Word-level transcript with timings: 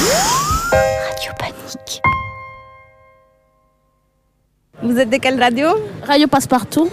Radio 0.00 1.32
Panique. 1.38 2.00
Vous 4.82 4.98
êtes 4.98 5.10
de 5.10 5.16
quelle 5.18 5.38
radio? 5.38 5.68
Radio 6.06 6.26
Passepartout. 6.26 6.88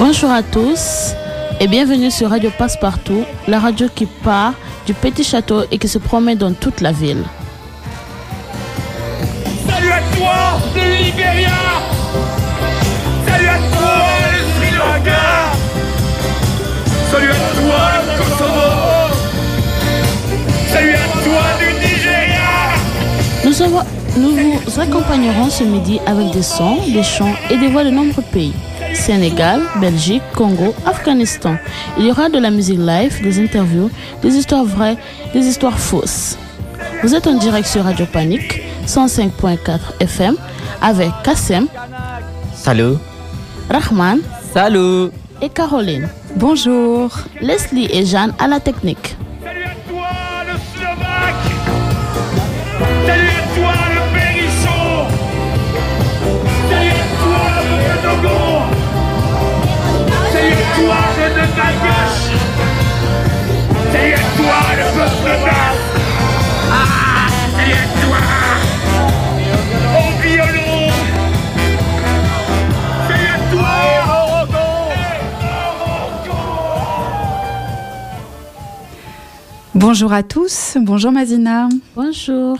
Bonjour 0.00 0.30
à 0.32 0.42
tous 0.42 1.14
et 1.60 1.66
bienvenue 1.68 2.10
sur 2.10 2.30
Radio 2.30 2.50
Passepartout, 2.56 3.24
la 3.46 3.58
radio 3.58 3.88
qui 3.94 4.06
part 4.06 4.54
du 4.86 4.94
petit 4.94 5.24
château 5.24 5.62
et 5.70 5.78
qui 5.78 5.88
se 5.88 5.98
promène 5.98 6.38
dans 6.38 6.52
toute 6.52 6.80
la 6.80 6.92
ville. 6.92 7.22
Salut 9.68 9.90
à 9.92 10.16
toi, 10.16 10.34
le 10.74 11.04
Libéria 11.04 11.48
Salut 13.26 13.48
à 13.48 13.58
toi, 13.58 13.94
le 14.32 14.38
Sri 14.66 14.76
Lanka 14.76 15.52
Salut 17.10 17.30
à 17.30 17.60
toi, 17.60 17.80
le 18.06 18.18
Kosovo 18.18 18.68
Salut 20.72 20.94
à 20.94 21.22
toi, 21.24 21.42
du 21.58 21.66
Nigeria 21.74 22.48
Nous, 23.44 23.62
avons- 23.62 23.86
nous 24.16 24.32
vous 24.36 24.80
accompagnerons 24.80 25.50
ce 25.50 25.64
midi 25.64 26.00
avec 26.06 26.30
des 26.30 26.42
sons, 26.42 26.78
des 26.92 27.02
chants 27.02 27.34
et 27.50 27.56
des 27.56 27.68
voix 27.68 27.84
de 27.84 27.90
nombreux 27.90 28.22
pays. 28.32 28.54
Sénégal, 28.98 29.60
Belgique, 29.80 30.22
Congo, 30.34 30.74
Afghanistan. 30.84 31.56
Il 31.98 32.06
y 32.06 32.10
aura 32.10 32.28
de 32.28 32.38
la 32.38 32.50
musique 32.50 32.78
live, 32.78 33.22
des 33.22 33.38
interviews, 33.40 33.90
des 34.22 34.36
histoires 34.36 34.64
vraies, 34.64 34.96
des 35.32 35.46
histoires 35.46 35.78
fausses. 35.78 36.36
Vous 37.02 37.14
êtes 37.14 37.26
en 37.26 37.34
direct 37.34 37.66
sur 37.66 37.84
Radio 37.84 38.06
Panique 38.06 38.60
105.4 38.86 39.78
FM 40.00 40.34
avec 40.82 41.10
Kassem, 41.24 41.66
Salut. 42.54 42.96
Rahman 43.70 44.18
Salut. 44.52 45.10
et 45.40 45.48
Caroline. 45.48 46.08
Bonjour. 46.36 47.10
Leslie 47.40 47.88
et 47.92 48.04
Jeanne 48.04 48.32
à 48.38 48.48
la 48.48 48.60
technique. 48.60 49.16
À 60.78 60.80
toi, 60.80 60.96
le 61.28 61.42
Malgache 61.56 62.30
Salut 63.92 64.14
à 64.14 64.16
toi, 64.36 64.58
le 64.76 64.84
peuple 64.94 65.34
basque 65.44 65.98
Ah, 66.70 67.26
salut 67.56 67.72
à 67.72 67.86
toi 68.00 68.20
Au 69.98 70.08
violon 70.22 70.82
Salut 73.08 73.26
à 73.26 73.38
toi 73.50 73.72
Bonjour 79.74 80.12
à 80.12 80.22
tous. 80.22 80.76
Bonjour 80.80 81.12
Mazina. 81.12 81.68
Bonjour. 81.96 82.56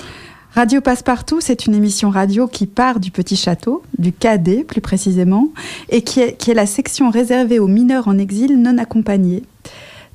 Radio 0.58 0.80
Passepartout, 0.80 1.40
c'est 1.40 1.66
une 1.66 1.74
émission 1.76 2.10
radio 2.10 2.48
qui 2.48 2.66
part 2.66 2.98
du 2.98 3.12
Petit 3.12 3.36
Château, 3.36 3.84
du 3.96 4.12
Cadet 4.12 4.64
plus 4.64 4.80
précisément, 4.80 5.50
et 5.88 6.02
qui 6.02 6.18
est, 6.18 6.52
la 6.52 6.66
section 6.66 7.10
réservée 7.10 7.60
aux 7.60 7.68
mineurs 7.68 8.08
en 8.08 8.18
exil 8.18 8.60
non 8.60 8.76
accompagnés. 8.76 9.44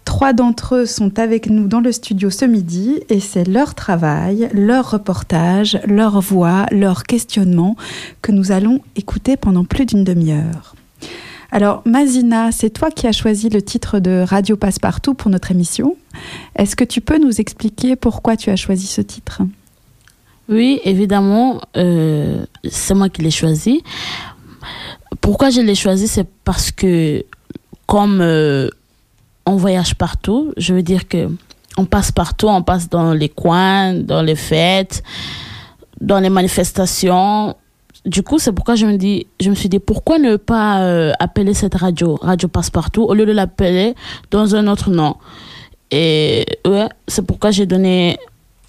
Trois 0.04 0.34
d'entre 0.34 0.76
eux 0.76 0.86
sont 0.86 1.18
avec 1.18 1.50
nous 1.50 1.70
dans 1.70 1.80
le 1.80 1.94
studio 1.94 2.30
ce 2.30 2.44
midi 2.44 3.00
et 3.08 3.22
c'est 3.22 3.48
leur 3.48 3.74
travail, 3.74 4.50
leur 4.52 4.92
reportage, 4.92 5.80
leur 5.86 6.20
voix, 6.20 6.66
leur 6.72 7.04
questionnement 7.04 7.78
que 8.22 8.34
nous 8.34 8.52
allons 8.52 8.82
écouter 8.98 9.38
pendant 9.38 9.64
plus 9.64 9.86
d'une 9.86 10.04
demi-heure. 10.04 10.76
Alors 11.54 11.84
Mazina, 11.86 12.52
c'est 12.52 12.72
toi 12.72 12.92
qui 12.92 13.08
as 13.08 13.14
choisi 13.14 13.48
le 13.48 13.62
titre 13.62 14.00
de 14.00 14.26
Radio 14.28 14.58
Passepartout 14.58 15.14
pour 15.14 15.32
notre 15.32 15.52
émission. 15.52 15.96
Est-ce 16.58 16.76
que 16.76 16.84
tu 16.84 17.00
peux 17.00 17.18
nous 17.18 17.40
expliquer 17.40 17.96
pourquoi 17.96 18.36
tu 18.36 18.50
as 18.50 18.58
choisi 18.58 18.88
ce 18.88 19.00
titre? 19.00 19.44
Oui, 20.50 20.82
évidemment, 20.84 21.62
euh, 21.78 22.46
c'est 22.70 22.94
moi 22.94 23.10
qui 23.10 23.22
l'ai 23.22 23.32
choisi. 23.32 23.84
Pourquoi 25.22 25.50
je 25.50 25.62
l'ai 25.62 25.76
choisi, 25.76 26.08
c'est 26.08 26.28
parce 26.44 26.72
que 26.72 27.24
comme 27.86 28.20
euh, 28.22 28.70
on 29.46 29.56
voyage 29.56 29.96
partout, 29.96 30.54
je 30.58 30.74
veux 30.74 30.84
dire 30.84 31.08
que 31.08 31.30
on 31.78 31.86
passe 31.86 32.12
partout, 32.12 32.48
on 32.48 32.62
passe 32.62 32.90
dans 32.90 33.14
les 33.14 33.30
coins, 33.30 33.94
dans 33.94 34.22
les 34.22 34.36
fêtes, 34.36 35.02
dans 36.02 36.20
les 36.20 36.30
manifestations. 36.30 37.56
Du 38.06 38.22
coup, 38.22 38.38
c'est 38.38 38.52
pourquoi 38.52 38.76
je 38.76 38.86
me 38.86 38.98
dis, 38.98 39.28
je 39.40 39.50
me 39.50 39.56
suis 39.56 39.70
dit 39.70 39.80
pourquoi 39.80 40.20
ne 40.20 40.36
pas 40.36 40.82
euh, 40.82 41.14
appeler 41.20 41.54
cette 41.54 41.76
radio? 41.76 42.20
Radio 42.22 42.50
Passe-Partout 42.50 43.04
au 43.04 43.14
lieu 43.14 43.26
de 43.26 43.32
l'appeler 43.32 43.96
dans 44.30 44.56
un 44.56 44.68
autre 44.68 44.90
nom. 44.90 45.16
Et 45.90 46.46
ouais, 46.68 46.90
c'est 47.08 47.26
pourquoi 47.26 47.52
j'ai 47.52 47.66
donné 47.66 48.18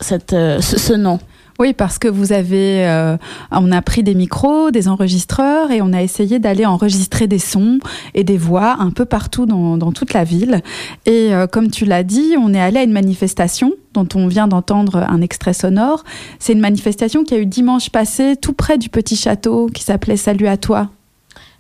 cette, 0.01 0.31
ce, 0.31 0.61
ce 0.61 0.93
nom. 0.93 1.19
Oui, 1.61 1.73
parce 1.73 2.01
que 2.01 2.09
vous 2.09 2.33
avez, 2.33 2.85
euh, 2.85 3.17
on 3.53 3.71
a 3.71 3.81
pris 3.81 4.03
des 4.03 4.15
micros, 4.15 4.73
des 4.73 4.89
enregistreurs 4.89 5.71
et 5.71 5.83
on 5.83 5.93
a 5.93 6.03
essayé 6.03 6.41
d'aller 6.41 6.67
enregistrer 6.67 7.29
des 7.29 7.39
sons 7.39 7.79
et 8.15 8.25
des 8.25 8.37
voix 8.37 8.77
un 8.81 8.91
peu 8.91 9.05
partout 9.05 9.47
dans, 9.47 9.93
toute 9.93 10.15
la 10.15 10.25
ville. 10.25 10.63
Et 11.07 11.33
euh, 11.33 11.47
comme 11.47 11.71
tu 11.71 11.85
l'as 11.85 12.03
dit, 12.03 12.35
on 12.41 12.53
est 12.53 12.61
allé 12.61 12.79
à 12.79 12.83
une 12.83 12.93
manifestation 12.93 13.73
dont 13.93 14.09
on 14.17 14.27
vient 14.27 14.49
d'entendre 14.49 14.97
un 15.09 15.21
extrait 15.21 15.53
sonore. 15.53 16.03
C'est 16.41 16.55
une 16.55 16.61
manifestation 16.61 17.23
qui 17.23 17.35
a 17.35 17.39
eu 17.39 17.47
dimanche 17.47 17.91
passé 17.91 18.35
tout 18.35 18.53
près 18.53 18.77
du 18.77 18.89
petit 18.89 19.15
château 19.15 19.67
qui 19.73 19.85
s'appelait 19.85 20.17
Salut 20.17 20.49
à 20.49 20.57
toi. 20.57 20.91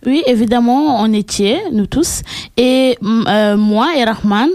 Oui, 0.06 0.22
évidemment, 0.26 1.00
on 1.00 1.12
était, 1.12 1.60
nous 1.72 1.86
tous. 1.86 2.22
Et 2.56 2.96
mm, 3.00 3.24
euh, 3.26 3.56
moi 3.56 3.96
et 3.96 4.04
Rahman, 4.04 4.48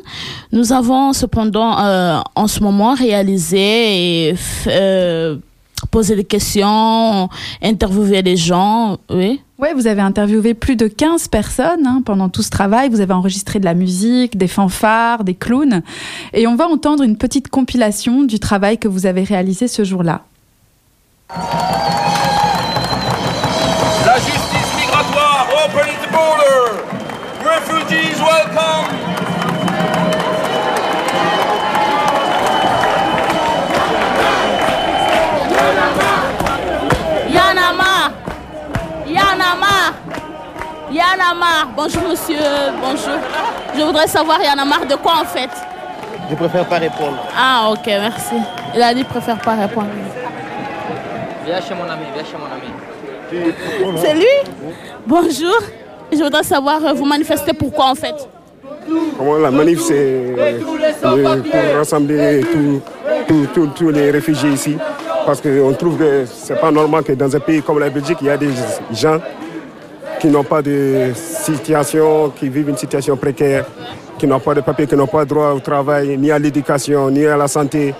nous 0.52 0.74
avons 0.74 1.14
cependant 1.14 1.80
euh, 1.80 2.20
en 2.36 2.48
ce 2.48 2.62
moment 2.62 2.94
réalisé 2.94 4.30
et 4.30 4.36
euh, 4.68 5.38
posé 5.92 6.16
des 6.16 6.24
questions, 6.24 7.30
interviewé 7.62 8.22
les 8.22 8.38
gens. 8.38 8.98
Oui. 9.10 9.42
Ouais, 9.58 9.74
vous 9.74 9.88
avez 9.88 10.02
interviewé 10.02 10.54
plus 10.54 10.76
de 10.76 10.88
15 10.88 11.28
personnes 11.28 11.86
hein, 11.86 12.02
pendant 12.06 12.30
tout 12.30 12.44
ce 12.44 12.50
travail. 12.50 12.90
Vous 12.90 13.02
avez 13.02 13.14
enregistré 13.14 13.60
de 13.60 13.66
la 13.66 13.74
musique, 13.74 14.38
des 14.38 14.48
fanfares, 14.48 15.24
des 15.24 15.34
clowns. 15.34 15.82
Et 16.34 16.48
on 16.48 16.56
va 16.56 16.68
entendre 16.68 17.04
une 17.04 17.18
petite 17.18 17.50
compilation 17.50 18.24
du 18.24 18.40
travail 18.40 18.78
que 18.78 18.88
vous 18.88 19.06
avez 19.06 19.24
réalisé 19.24 19.68
ce 19.68 19.84
jour-là. 19.84 20.24
Bonjour 41.76 42.10
monsieur, 42.10 42.38
bonjour. 42.82 43.18
Je 43.76 43.82
voudrais 43.82 44.08
savoir 44.08 44.42
Yanama 44.42 44.86
de 44.86 44.96
quoi 44.96 45.22
en 45.22 45.26
fait? 45.26 45.50
Je 46.30 46.36
préfère 46.36 46.66
pas 46.66 46.78
répondre. 46.78 47.18
Ah 47.36 47.70
ok, 47.72 47.86
merci. 47.86 48.36
Il 48.76 48.82
a 48.84 48.94
dit 48.94 49.06
préfère 49.06 49.40
pas 49.40 49.56
répondre. 49.56 49.88
Viens 51.46 51.62
chez 51.62 51.74
mon 51.74 51.90
ami, 51.90 52.04
viens 52.14 52.24
chez 52.26 52.38
mon 52.38 52.46
ami. 52.46 53.98
C'est 53.98 54.14
lui? 54.14 54.26
Bonjour. 55.08 55.58
Je 56.12 56.18
voudrais 56.24 56.44
savoir, 56.44 56.84
euh, 56.86 56.94
vous 56.94 57.06
manifestez 57.06 57.54
pourquoi 57.54 57.86
en 57.92 57.96
fait? 57.96 58.16
La 59.42 59.52
manif, 59.52 59.82
c'est 59.82 59.94
euh, 59.96 60.60
pour 60.62 61.78
rassembler 61.78 62.42
tous 63.76 63.90
les 63.92 64.10
réfugiés 64.12 64.50
ici. 64.52 64.78
Parce 65.26 65.42
qu'on 65.42 65.74
trouve 65.74 65.98
que 65.98 66.26
c'est 66.26 66.60
pas 66.60 66.72
normal 66.72 67.04
que 67.04 67.12
dans 67.14 67.34
un 67.36 67.40
pays 67.40 67.62
comme 67.62 67.80
la 67.80 67.90
Belgique, 67.90 68.18
il 68.22 68.28
y 68.28 68.30
a 68.32 68.38
des 68.38 68.50
gens 68.94 69.20
qui 70.20 70.28
n'ont 70.28 70.44
pas 70.44 70.62
de 70.62 71.12
situation, 71.16 72.32
qui 72.38 72.50
vivent 72.50 72.70
une 72.70 72.78
situation 72.78 73.16
précaire, 73.16 73.66
qui 74.18 74.26
n'ont 74.26 74.40
pas 74.40 74.56
de 74.56 74.62
papier, 74.62 74.88
qui 74.88 74.96
n'ont 74.96 75.08
pas 75.08 75.24
droit 75.26 75.52
au 75.52 75.60
travail, 75.60 76.18
ni 76.18 76.32
à 76.32 76.40
l'éducation, 76.40 77.10
ni 77.12 77.26
à 77.26 77.38
la 77.38 77.48
santé. 77.48 77.94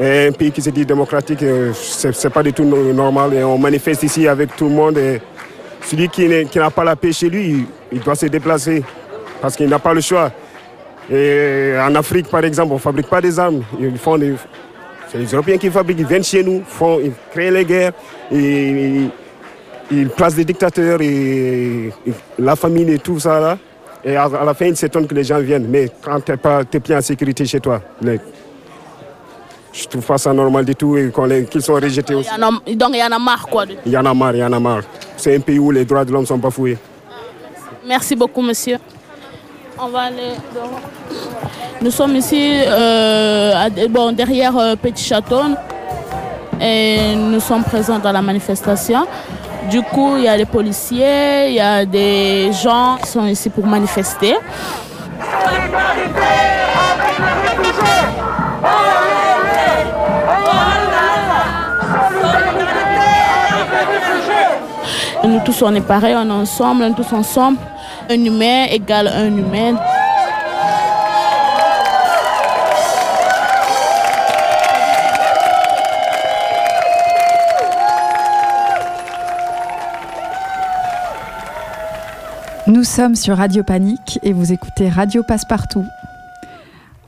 Un 0.00 0.32
pays 0.32 0.50
qui 0.52 0.62
se 0.62 0.70
dit 0.70 0.86
démocratique, 0.86 1.42
euh, 1.42 1.72
c'est 1.74 2.30
pas 2.30 2.42
du 2.42 2.52
tout 2.52 2.64
no- 2.64 2.92
normal. 2.92 3.34
Et 3.34 3.42
on 3.44 3.58
manifeste 3.58 4.02
ici 4.04 4.26
avec 4.28 4.54
tout 4.56 4.64
le 4.66 4.70
monde. 4.74 4.98
Celui 5.84 6.08
qui 6.08 6.58
n'a 6.58 6.70
pas 6.70 6.84
la 6.84 6.96
paix 6.96 7.12
chez 7.12 7.28
lui, 7.28 7.66
il- 7.90 8.00
doit 8.00 8.14
se 8.14 8.26
déplacer 8.26 8.82
parce 9.40 9.56
qu'il 9.56 9.68
n'a 9.68 9.78
pas 9.78 9.94
le 9.94 10.00
choix. 10.00 10.30
Et 11.10 11.74
en 11.78 11.94
Afrique, 11.94 12.28
par 12.28 12.44
exemple, 12.44 12.70
on 12.72 12.76
ne 12.76 12.80
fabrique 12.80 13.08
pas 13.08 13.20
des 13.20 13.38
armes. 13.38 13.62
Ils 13.80 13.98
font 13.98 14.18
C'est 15.10 15.18
les 15.18 15.26
Européens 15.26 15.58
qui 15.58 15.70
fabriquent, 15.70 16.00
ils 16.00 16.06
viennent 16.06 16.24
chez 16.24 16.42
nous, 16.42 16.62
font, 16.66 17.00
ils 17.02 17.12
créent 17.32 17.50
les 17.50 17.64
guerres, 17.64 17.92
ils 18.30 19.10
placent 20.16 20.36
des 20.36 20.44
dictateurs 20.44 21.00
et, 21.02 21.90
la 22.38 22.56
famine 22.56 22.88
et 22.88 22.98
tout 22.98 23.18
ça 23.18 23.40
là. 23.40 23.58
Et 24.04 24.16
à, 24.16 24.28
la 24.44 24.54
fin, 24.54 24.66
ils 24.66 24.76
s'étonnent 24.76 25.06
que 25.06 25.14
les 25.14 25.24
gens 25.24 25.38
viennent. 25.38 25.66
Mais 25.68 25.88
quand 26.02 26.20
tu 26.20 26.32
n'es 26.32 26.36
pas 26.36 26.64
t'es 26.64 26.80
bien 26.80 26.98
en 26.98 27.02
sécurité 27.02 27.44
chez 27.44 27.60
toi, 27.60 27.80
je 29.72 29.86
trouve 29.86 30.04
pas 30.04 30.18
ça 30.18 30.32
normal 30.32 30.64
du 30.64 30.74
tout 30.74 30.96
et 30.96 31.10
qu'ils 31.50 31.62
sont 31.62 31.74
rejetés 31.74 32.14
aussi. 32.14 32.28
y 32.28 32.44
en 32.44 32.48
a- 32.48 32.74
donc 32.74 32.90
il 32.92 32.98
y 32.98 33.02
en 33.02 33.12
a 33.12 33.18
marre 33.18 33.46
quoi. 33.48 33.64
Il 33.86 33.92
y 33.92 33.96
en 33.96 34.04
a 34.04 34.12
marre, 34.14 34.34
il 34.34 34.40
y 34.40 34.44
en 34.44 34.52
a 34.52 34.60
marre. 34.60 34.82
C'est 35.16 35.34
un 35.36 35.40
pays 35.40 35.58
où 35.58 35.70
les 35.70 35.84
droits 35.84 36.04
de 36.04 36.12
l'homme 36.12 36.26
sont 36.26 36.38
bafoués. 36.38 36.76
Merci 37.86 38.14
beaucoup, 38.14 38.42
monsieur. 38.42 38.78
On 39.78 39.88
va 39.88 40.00
aller. 40.02 40.34
Nous 41.80 41.90
sommes 41.90 42.14
ici 42.16 42.60
euh, 42.66 43.54
à- 43.66 43.88
bon, 43.88 44.12
derrière 44.12 44.56
euh, 44.56 44.76
Petit 44.76 45.02
Château 45.04 45.40
et 46.60 47.16
nous 47.16 47.40
sommes 47.40 47.64
présents 47.64 47.98
dans 47.98 48.12
la 48.12 48.22
manifestation. 48.22 49.06
Du 49.70 49.80
coup, 49.82 50.16
il 50.16 50.24
y 50.24 50.28
a 50.28 50.36
les 50.36 50.44
policiers, 50.44 51.48
il 51.48 51.54
y 51.54 51.60
a 51.60 51.84
des 51.86 52.50
gens 52.52 52.98
qui 53.02 53.08
sont 53.10 53.26
ici 53.26 53.48
pour 53.48 53.66
manifester. 53.66 54.34
Et 54.34 54.36
nous 65.32 65.40
tous, 65.40 65.62
on 65.62 65.74
est 65.74 65.80
pareils, 65.80 66.14
on 66.14 66.28
est 66.28 66.30
ensemble, 66.30 66.82
on 66.82 66.92
est 66.92 66.94
tous 66.94 67.12
ensemble. 67.14 67.58
Un 68.10 68.22
humain 68.22 68.66
égale 68.70 69.08
un 69.08 69.34
humain. 69.34 69.76
Nous 82.66 82.84
sommes 82.84 83.16
sur 83.16 83.36
Radio 83.36 83.62
Panique 83.62 84.18
et 84.22 84.32
vous 84.32 84.52
écoutez 84.52 84.88
Radio 84.88 85.22
Passepartout. 85.22 85.84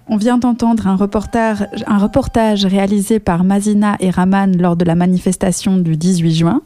On 0.09 0.17
vient 0.17 0.39
d'entendre 0.39 0.87
un 0.87 0.97
reportage, 0.97 1.67
un 1.87 1.99
reportage 1.99 2.65
réalisé 2.65 3.19
par 3.19 3.45
Mazina 3.45 3.97
et 4.01 4.11
Raman 4.11 4.57
lors 4.57 4.77
de 4.77 4.85
la 4.85 4.95
manifestation 4.95 5.77
du 5.77 5.97
18 5.97 6.35
juin. 6.35 6.63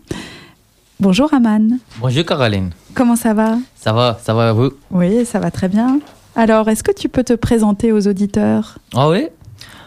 Bonjour 1.01 1.31
Raman, 1.31 1.79
Bonjour 2.01 2.25
Caroline. 2.25 2.71
comment 2.95 3.15
ça 3.17 3.33
va? 3.35 3.59
Ça 3.77 3.93
va, 3.93 4.19
ça 4.23 4.35
va 4.35 4.53
vous? 4.53 4.71
Oui, 4.91 5.25
ça 5.25 5.39
va 5.39 5.51
très 5.51 5.69
bien. 5.69 6.01
Alors, 6.35 6.69
est-ce 6.69 6.83
que 6.83 6.93
tu 6.93 7.09
peux 7.09 7.23
te 7.25 7.35
présenter 7.35 7.93
aux 7.93 8.07
auditeurs? 8.09 8.79
Ah 8.95 9.09
oui 9.09 9.29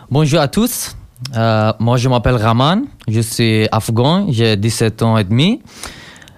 Bonjour 0.10 0.40
à 0.40 0.48
tous. 0.48 0.96
Euh, 1.36 1.72
moi, 1.80 1.98
je 1.98 2.08
m'appelle 2.10 2.36
Raman. 2.36 2.84
Je 3.08 3.20
suis 3.22 3.68
afghan. 3.72 4.28
J'ai 4.30 4.56
17 4.56 5.02
ans 5.04 5.18
et 5.18 5.24
demi. 5.24 5.62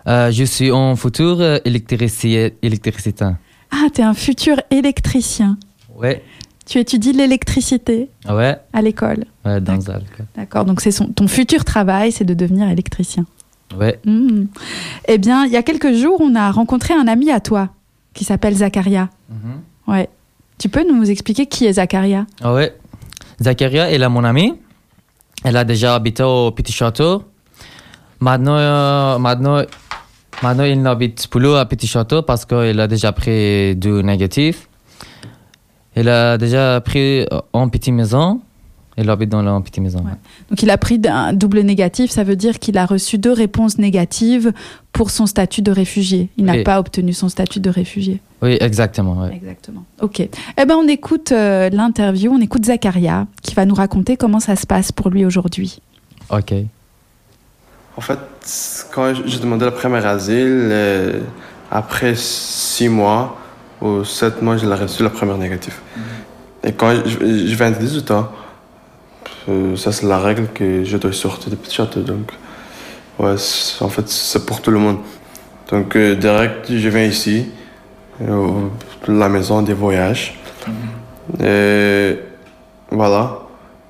Euh, 0.07 0.31
je 0.31 0.43
suis 0.43 0.69
un 0.71 0.95
futur 0.95 1.39
électrici- 1.65 2.51
électricien. 2.61 3.37
Ah, 3.71 3.87
tu 3.93 4.01
es 4.01 4.03
un 4.03 4.13
futur 4.13 4.57
électricien. 4.71 5.57
Ouais, 5.95 6.23
Tu 6.65 6.79
étudies 6.79 7.13
l'électricité? 7.13 8.09
Ouais, 8.29 8.57
à 8.73 8.81
l'école. 8.81 9.25
ouais, 9.45 9.59
dans 9.61 9.77
D'accord. 10.35 10.65
donc 10.65 10.79
c'est 10.81 10.91
ton 11.13 11.27
futur 11.27 11.63
travail, 11.65 12.11
c'est 12.11 12.23
de 12.25 12.33
devenir 12.33 12.69
électricien. 12.69 13.25
Ouais. 13.77 14.00
Hmm. 14.06 14.45
Eh 15.07 15.18
bien, 15.18 15.45
il 15.45 15.51
y 15.51 15.57
a 15.57 15.63
quelques 15.63 15.94
jours, 15.94 16.19
on 16.21 16.36
a 16.36 16.51
rencontré 16.51 16.94
un 16.94 17.07
ami 17.07 17.31
à 17.31 17.39
toi 17.39 17.69
qui 18.13 18.24
s'appelle 18.24 18.56
Zacharia. 18.56 19.10
Mhm. 19.30 19.62
Ouais. 19.88 20.10
Tu 20.57 20.69
peux 20.69 20.86
nous 20.88 21.10
expliquer 21.10 21.45
qui 21.45 21.65
est 21.65 21.74
Zacharia? 21.74 22.25
Ah 22.42 22.54
ouais. 22.54 22.75
Zakaria, 23.42 23.89
elle 23.89 24.04
est 24.04 24.10
mon 24.10 24.24
amie. 24.24 24.54
Elle 25.44 25.57
a 25.57 25.63
déjà 25.65 25.95
habité 25.95 26.24
au 26.24 26.51
Petit 26.51 26.71
Château. 26.71 27.24
Maintenant, 28.19 28.56
euh, 28.57 29.18
maintenant, 29.18 29.62
maintenant 30.42 30.63
il 30.63 30.81
n'habite 30.81 31.27
plus 31.27 31.54
à 31.56 31.66
Petit 31.66 31.88
Château 31.88 32.21
parce 32.21 32.45
qu'il 32.45 32.80
a 32.80 32.88
déjà 32.88 33.12
pris 33.12 33.75
du 33.75 34.04
négatif. 34.04 34.69
Il 35.95 36.07
a 36.07 36.38
déjà 36.38 36.80
pris 36.81 37.21
euh, 37.21 37.42
en 37.51 37.68
petite 37.69 37.94
maison. 37.94 38.39
Il 38.98 39.10
habite 39.10 39.30
dans 39.30 39.42
la 39.42 39.60
petite 39.62 39.80
maison. 39.80 40.00
Ouais. 40.00 40.12
Donc, 40.50 40.62
il 40.62 40.69
a 40.69 40.78
pris 40.78 41.01
un 41.07 41.34
double 41.34 41.62
négatif, 41.62 42.12
ça 42.12 42.24
veut 42.24 42.36
dire 42.36 42.60
qu'il 42.60 42.78
a 42.78 42.86
reçu 42.86 43.18
deux 43.18 43.31
réponses 43.31 43.78
négatives 43.80 44.54
pour 44.92 45.10
son 45.10 45.25
statut 45.25 45.63
de 45.63 45.72
réfugié. 45.72 46.30
Il 46.38 46.45
n'a 46.45 46.54
Oui. 46.54 46.63
pas 46.63 46.80
obtenu 46.80 47.12
son 47.13 47.28
statut 47.28 47.60
de 47.60 47.69
réfugié. 47.72 48.22
Oui, 48.44 48.57
exactement. 48.62 49.22
ouais. 49.22 49.36
Exactement. 49.36 49.84
Ok. 50.01 50.19
Eh 50.19 50.30
ben, 50.66 50.75
on 50.75 50.88
écoute 50.88 51.31
euh, 51.31 51.69
l'interview, 51.72 52.31
on 52.31 52.40
écoute 52.42 52.66
Zacharia 52.66 53.25
qui 53.42 53.56
va 53.56 53.66
nous 53.66 53.74
raconter 53.75 54.16
comment 54.18 54.40
ça 54.40 54.56
se 54.56 54.68
passe 54.68 54.92
pour 54.92 55.10
lui 55.10 55.25
aujourd'hui. 55.25 55.80
Ok. 56.30 56.54
En 57.98 58.01
fait, 58.01 58.19
quand 58.92 59.13
j'ai 59.25 59.40
demandé 59.40 59.66
le 59.66 59.72
premier 59.72 60.06
asile, 60.06 60.36
euh, 60.72 61.19
après 61.72 62.13
six 62.16 62.90
mois 62.90 63.38
ou 63.81 64.04
sept 64.04 64.42
mois, 64.42 64.57
j'ai 64.57 64.68
reçu 64.68 65.01
le 65.04 65.10
premier 65.10 65.36
négatif. 65.38 65.81
Et 66.63 66.72
quand 66.72 66.94
je, 67.06 67.19
je 67.48 67.56
viens 67.56 67.72
de 67.72 67.75
18 67.78 68.12
ans, 68.12 68.30
euh, 69.50 69.75
ça 69.75 69.92
c'est 69.92 70.06
la 70.06 70.19
règle 70.19 70.48
que 70.54 70.84
je 70.84 70.98
dois 70.98 71.13
sortir 71.13 71.50
de 71.50 71.56
petit 71.56 71.75
château. 71.75 72.01
Donc, 72.01 72.31
ouais, 73.19 73.36
en 73.81 73.90
fait, 73.90 74.07
c'est 74.10 74.45
pour 74.45 74.62
tout 74.62 74.72
le 74.72 74.80
monde. 74.80 74.98
Donc, 75.69 75.95
euh, 75.95 76.16
direct, 76.16 76.66
je 76.69 76.90
viens 76.90 77.06
ici, 77.06 77.45
euh, 78.22 78.48
la 79.07 79.30
maison 79.30 79.62
des 79.62 79.74
voyages. 79.74 80.40
Et 81.44 82.18
voilà. 82.92 83.40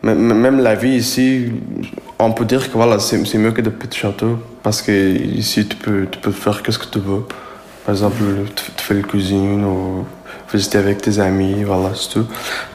M- 0.04 0.34
Même 0.34 0.60
la 0.60 0.76
vie 0.76 0.96
ici, 0.96 1.52
on 2.20 2.32
peut 2.32 2.46
dire 2.46 2.68
que 2.70 2.74
voilà, 2.78 3.00
c'est 3.00 3.18
mieux 3.38 3.52
que 3.52 3.62
de 3.62 3.70
petits 3.70 4.00
châteaux 4.00 4.38
parce 4.62 4.82
que 4.82 4.92
ici 4.92 5.68
tu 5.68 5.76
peux, 5.76 6.08
tu 6.12 6.20
peux 6.20 6.32
faire 6.32 6.62
qu'est-ce 6.62 6.80
que 6.80 6.86
tu 6.92 7.00
veux. 7.00 7.24
Par 7.86 7.96
exemple, 7.96 8.18
tu, 8.56 8.66
tu 8.78 8.84
fais 8.84 8.94
la 8.94 9.02
cuisine 9.02 9.66
ou 9.66 10.06
visiter 10.52 10.78
avec 10.78 11.02
tes 11.02 11.20
amis, 11.20 11.64
voilà, 11.64 11.92
c'est 11.96 12.10
tout. 12.14 12.26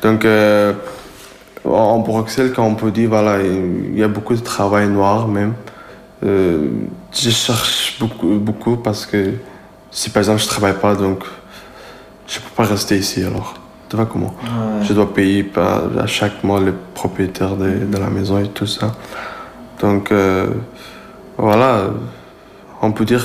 Donc, 0.02 0.24
en 1.64 1.98
Bruxelles, 1.98 2.52
quand 2.54 2.64
on 2.64 2.74
peut 2.74 2.90
dire, 2.90 3.08
voilà, 3.08 3.42
il 3.42 3.98
y 3.98 4.02
a 4.02 4.08
beaucoup 4.08 4.34
de 4.34 4.40
travail 4.40 4.88
noir 4.88 5.28
même. 5.28 5.54
Euh, 6.24 6.68
je 7.12 7.30
cherche 7.30 7.96
beaucoup, 8.00 8.38
beaucoup 8.38 8.76
parce 8.76 9.06
que 9.06 9.34
si 9.90 10.10
par 10.10 10.20
exemple 10.20 10.40
je 10.40 10.48
travaille 10.48 10.74
pas, 10.74 10.94
donc 10.94 11.24
je 12.26 12.38
peux 12.40 12.50
pas 12.56 12.64
rester 12.64 12.96
ici 12.98 13.22
alors. 13.22 13.54
Tu 13.88 13.96
vois 13.96 14.06
comment? 14.06 14.34
Je 14.82 14.92
dois 14.92 15.12
payer 15.14 15.42
par- 15.44 15.84
à 15.98 16.06
chaque 16.06 16.44
mois 16.44 16.60
le 16.60 16.74
propriétaire 16.94 17.56
de, 17.56 17.70
de 17.86 17.96
la 17.98 18.10
maison 18.10 18.38
et 18.38 18.48
tout 18.48 18.66
ça. 18.66 18.94
Donc 19.80 20.12
euh, 20.12 20.48
voilà, 21.38 21.84
on 22.82 22.92
peut 22.92 23.04
dire 23.06 23.24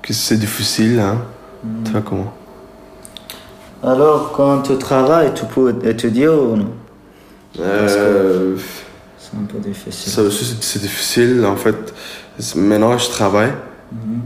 que 0.00 0.12
c'est 0.12 0.38
difficile, 0.38 0.98
hein. 1.00 1.18
Tu 1.84 1.92
vois 1.92 2.00
comment? 2.00 2.32
Alors, 3.82 4.32
quand 4.32 4.62
tu 4.62 4.76
travailles, 4.78 5.32
tu 5.34 5.44
peux 5.44 5.74
étudier 5.84 6.28
ou 6.28 6.56
non? 6.56 6.70
Euh, 7.60 8.56
C'est 9.18 9.36
un 9.36 9.44
peu 9.44 9.58
difficile. 9.58 10.12
Ça 10.12 10.22
aussi, 10.22 10.44
c'est- 10.60 10.78
difficile. 10.78 11.44
En 11.46 11.56
fait, 11.56 11.92
maintenant, 12.56 12.96
je 12.96 13.08
travaille 13.10 13.52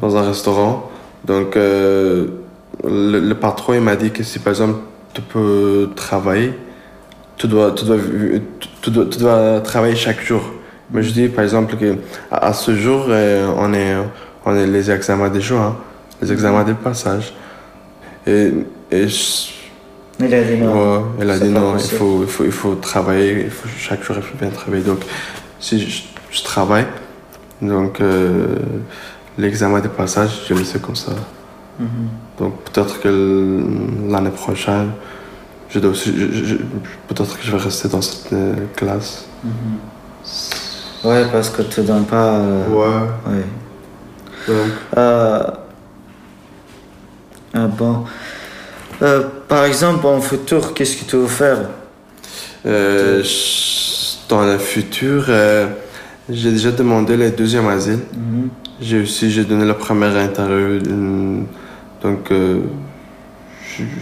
dans 0.00 0.16
un 0.16 0.22
restaurant. 0.22 0.90
Donc, 1.24 1.56
euh, 1.56 2.26
le, 2.84 3.18
le 3.20 3.34
patron, 3.34 3.72
il 3.74 3.80
m'a 3.80 3.96
dit 3.96 4.10
que 4.10 4.22
si, 4.22 4.38
par 4.38 4.52
exemple, 4.52 4.78
tu 5.14 5.22
peux 5.22 5.88
travailler, 5.96 6.52
tu 7.36 7.48
dois, 7.48 7.72
tu 7.72 7.84
dois, 7.84 7.96
tu, 8.82 8.90
dois, 8.90 9.06
tu 9.06 9.18
dois 9.18 9.60
travailler 9.60 9.96
chaque 9.96 10.22
jour. 10.22 10.42
Mais 10.90 11.02
je 11.02 11.10
dis, 11.12 11.28
par 11.28 11.44
exemple, 11.44 11.76
que 11.76 11.96
à, 12.30 12.48
à 12.48 12.52
ce 12.52 12.74
jour, 12.76 13.06
euh, 13.08 13.48
on 13.56 13.72
est, 13.72 13.96
on 14.44 14.54
est 14.54 14.66
les 14.66 14.90
examens 14.90 15.30
des 15.30 15.40
jours, 15.40 15.60
hein, 15.60 15.76
les 16.20 16.30
examens 16.30 16.62
de 16.64 16.74
passage. 16.74 17.32
Et, 18.26 18.52
et 18.90 19.08
je- 19.08 19.52
Il 20.18 20.32
a 20.34 20.42
dit 20.44 20.56
non. 20.56 20.72
Ouais, 20.98 21.04
elle 21.20 21.30
a 21.30 21.38
dit 21.38 21.48
non, 21.48 21.74
il 21.76 21.80
faut, 21.98 22.22
il, 22.22 22.28
faut, 22.28 22.44
il 22.44 22.52
faut 22.52 22.74
travailler, 22.76 23.42
il 23.44 23.50
faut, 23.50 23.68
chaque 23.78 24.02
jour 24.02 24.16
il 24.16 24.22
faut 24.22 24.36
bien 24.38 24.48
travailler. 24.50 24.82
Donc, 24.84 25.00
si 25.60 25.78
je, 25.78 26.02
je 26.30 26.42
travaille, 26.42 26.86
donc 27.60 28.00
euh, 28.00 28.46
l'examen 29.36 29.80
de 29.80 29.88
passage, 29.88 30.44
je 30.48 30.54
le 30.54 30.64
sais 30.64 30.78
comme 30.78 30.96
ça. 30.96 31.12
Mhm. 31.78 31.88
Donc, 32.38 32.62
peut-être 32.64 32.98
que 33.00 33.62
l'année 34.08 34.30
prochaine, 34.30 34.92
je 35.68 35.78
dois 35.80 35.90
aussi, 35.90 36.12
je- 36.18 36.32
je- 36.32 36.44
je- 36.44 36.56
peut-être 37.08 37.36
que 37.38 37.44
je 37.44 37.50
vais 37.52 37.58
rester 37.62 37.88
dans 37.88 38.00
cette 38.00 38.32
euh, 38.32 38.54
classe. 38.74 39.26
Ouais, 41.04 41.26
parce 41.30 41.50
que 41.50 41.60
tu 41.62 41.82
donnes 41.82 42.06
pas. 42.06 42.36
euh, 42.36 42.68
Ouais. 42.68 43.32
ouais. 43.32 43.44
Donc, 44.48 44.72
ah 44.96 45.52
bon. 47.66 48.04
Euh, 49.02 49.24
par 49.48 49.64
exemple, 49.64 50.06
en 50.06 50.20
futur, 50.20 50.72
qu'est-ce 50.74 50.96
que 50.96 51.04
tu 51.04 51.16
veux 51.16 51.26
faire? 51.26 51.58
Euh, 52.64 53.22
dans 54.28 54.44
le 54.44 54.58
futur, 54.58 55.26
euh, 55.28 55.68
j'ai 56.28 56.50
déjà 56.52 56.70
demandé 56.72 57.16
le 57.16 57.30
deuxième 57.30 57.68
asile. 57.68 58.00
Mhm. 58.14 58.48
J'ai 58.80 59.00
aussi 59.00 59.30
j'ai 59.30 59.44
donné 59.44 59.64
la 59.64 59.74
première 59.74 60.16
interview, 60.16 60.80
donc 62.02 62.30
euh, 62.30 62.60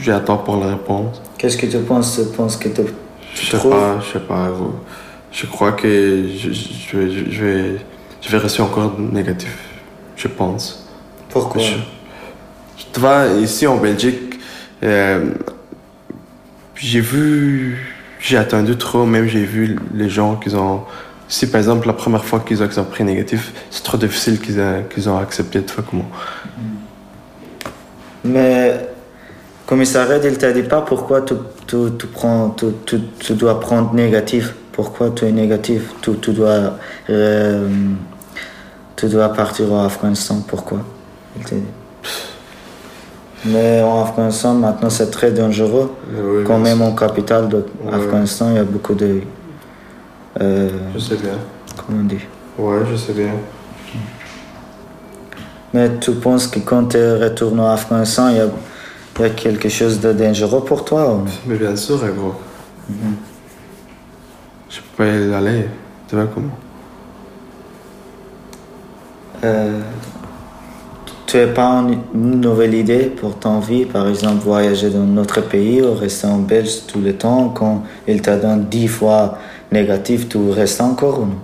j'attends 0.00 0.38
pour 0.38 0.56
la 0.56 0.70
réponse. 0.70 1.22
Qu'est-ce 1.38 1.56
que 1.56 1.66
tu 1.66 1.78
penses 1.78 2.16
Tu 2.20 2.36
penses 2.36 2.56
que 2.56 2.68
tu. 2.68 2.82
Je 3.34 3.50
sais 3.50 3.68
pas, 3.68 4.00
je 4.00 4.12
sais 4.14 4.24
pas. 4.24 4.50
Je 5.30 5.46
crois 5.46 5.72
que 5.72 6.24
je, 6.36 6.50
je, 6.52 6.96
vais, 6.96 7.10
je, 7.30 7.44
vais, 7.44 7.76
je 8.20 8.28
vais 8.30 8.38
rester 8.38 8.62
encore 8.62 8.94
négatif, 8.98 9.56
je 10.16 10.28
pense. 10.28 10.86
Pourquoi? 11.28 11.60
Je- 11.62 11.74
Tu 12.92 13.00
vois, 13.00 13.26
ici 13.40 13.66
en 13.66 13.76
Belgique, 13.76 14.33
euh, 14.82 15.30
j'ai 16.74 17.00
vu, 17.00 17.78
j'ai 18.20 18.36
attendu 18.36 18.76
trop, 18.76 19.06
même 19.06 19.26
j'ai 19.26 19.44
vu 19.44 19.76
les 19.94 20.08
gens 20.08 20.36
qui 20.36 20.54
ont. 20.54 20.82
Si 21.26 21.50
par 21.50 21.58
exemple 21.58 21.86
la 21.86 21.94
première 21.94 22.24
fois 22.24 22.40
qu'ils 22.40 22.62
ont, 22.62 22.84
pris 22.84 23.02
négatif, 23.02 23.52
c'est 23.70 23.82
trop 23.82 23.96
difficile 23.96 24.38
qu'ils 24.40 25.08
ont 25.08 25.18
accepté, 25.18 25.62
tu 25.62 25.74
vois 25.74 25.84
comment. 25.88 26.10
Mais 28.24 28.88
commissaire 29.66 30.08
Red, 30.08 30.24
il 30.24 30.36
t'a 30.36 30.52
dit 30.52 30.62
pas 30.62 30.82
pourquoi 30.82 31.22
tu, 31.22 31.34
prends, 32.12 32.50
tu, 32.50 33.32
dois 33.34 33.58
prendre 33.60 33.94
négatif. 33.94 34.54
Pourquoi 34.72 35.10
tu 35.10 35.24
es 35.24 35.32
négatif? 35.32 35.94
Tu, 36.02 36.32
dois, 36.32 36.78
euh, 37.08 37.68
tu 38.96 39.06
dois 39.06 39.32
partir 39.32 39.72
en 39.72 39.84
Afghanistan. 39.84 40.44
Pourquoi? 40.46 40.80
Il 41.36 41.44
t'a 41.44 41.54
dit. 41.56 41.62
Mais 43.46 43.82
en 43.82 44.02
Afghanistan, 44.02 44.54
maintenant, 44.54 44.88
c'est 44.90 45.10
très 45.10 45.30
dangereux. 45.30 45.90
Oui, 46.10 46.44
Quand 46.46 46.58
même 46.58 46.80
en 46.82 46.94
capitale 46.94 47.48
de 47.48 47.66
Ouais. 47.84 47.92
Afghanistan, 47.94 48.46
il 48.50 48.56
y 48.56 48.58
a 48.58 48.64
beaucoup 48.64 48.94
de... 48.94 49.20
euh, 50.40 50.70
Je 50.94 50.98
sais 50.98 51.16
bien. 51.16 51.38
comment 51.76 52.00
on 52.00 52.04
dit? 52.04 52.20
Ouais, 52.58 52.78
je 52.90 52.96
sais 52.96 53.12
bien. 53.12 53.32
Mais 55.74 55.90
tu 55.98 56.12
penses 56.12 56.46
que 56.46 56.60
quand 56.60 56.84
tu 56.86 56.96
retournes 56.98 57.60
en 57.60 57.68
Afghanistan, 57.70 58.28
il 58.30 58.36
y 58.36 58.40
a, 58.40 58.46
y 59.20 59.24
a 59.24 59.30
quelque 59.30 59.68
chose 59.68 60.00
de 60.00 60.12
dangereux 60.12 60.64
pour 60.64 60.84
toi 60.84 61.12
ou- 61.14 61.24
Mais 61.46 61.56
bien 61.56 61.74
sûr, 61.76 61.98
gros. 62.16 62.34
Je 64.70 64.80
peux 64.80 65.04
pas 65.04 65.06
y 65.06 65.34
aller, 65.34 65.66
tu 66.08 66.14
vois 66.16 66.26
comment? 66.32 66.48
Euh, 69.44 69.80
tu 71.34 71.40
n'as 71.40 71.48
pas 71.48 71.84
une 72.14 72.40
nouvelle 72.40 72.74
idée 72.74 73.06
pour 73.06 73.36
ton 73.40 73.58
vie, 73.58 73.86
par 73.86 74.06
exemple 74.06 74.44
voyager 74.44 74.88
dans 74.88 75.00
notre 75.00 75.40
pays 75.40 75.82
ou 75.82 75.92
rester 75.92 76.28
en 76.28 76.38
Belge 76.38 76.86
tout 76.86 77.00
le 77.00 77.12
temps 77.14 77.48
quand 77.48 77.82
il 78.06 78.22
t'a 78.22 78.36
donné 78.36 78.62
10 78.70 78.86
fois 78.86 79.38
négatif, 79.72 80.28
tu 80.28 80.38
restes 80.50 80.80
encore 80.80 81.18
ou 81.18 81.24
non? 81.26 81.38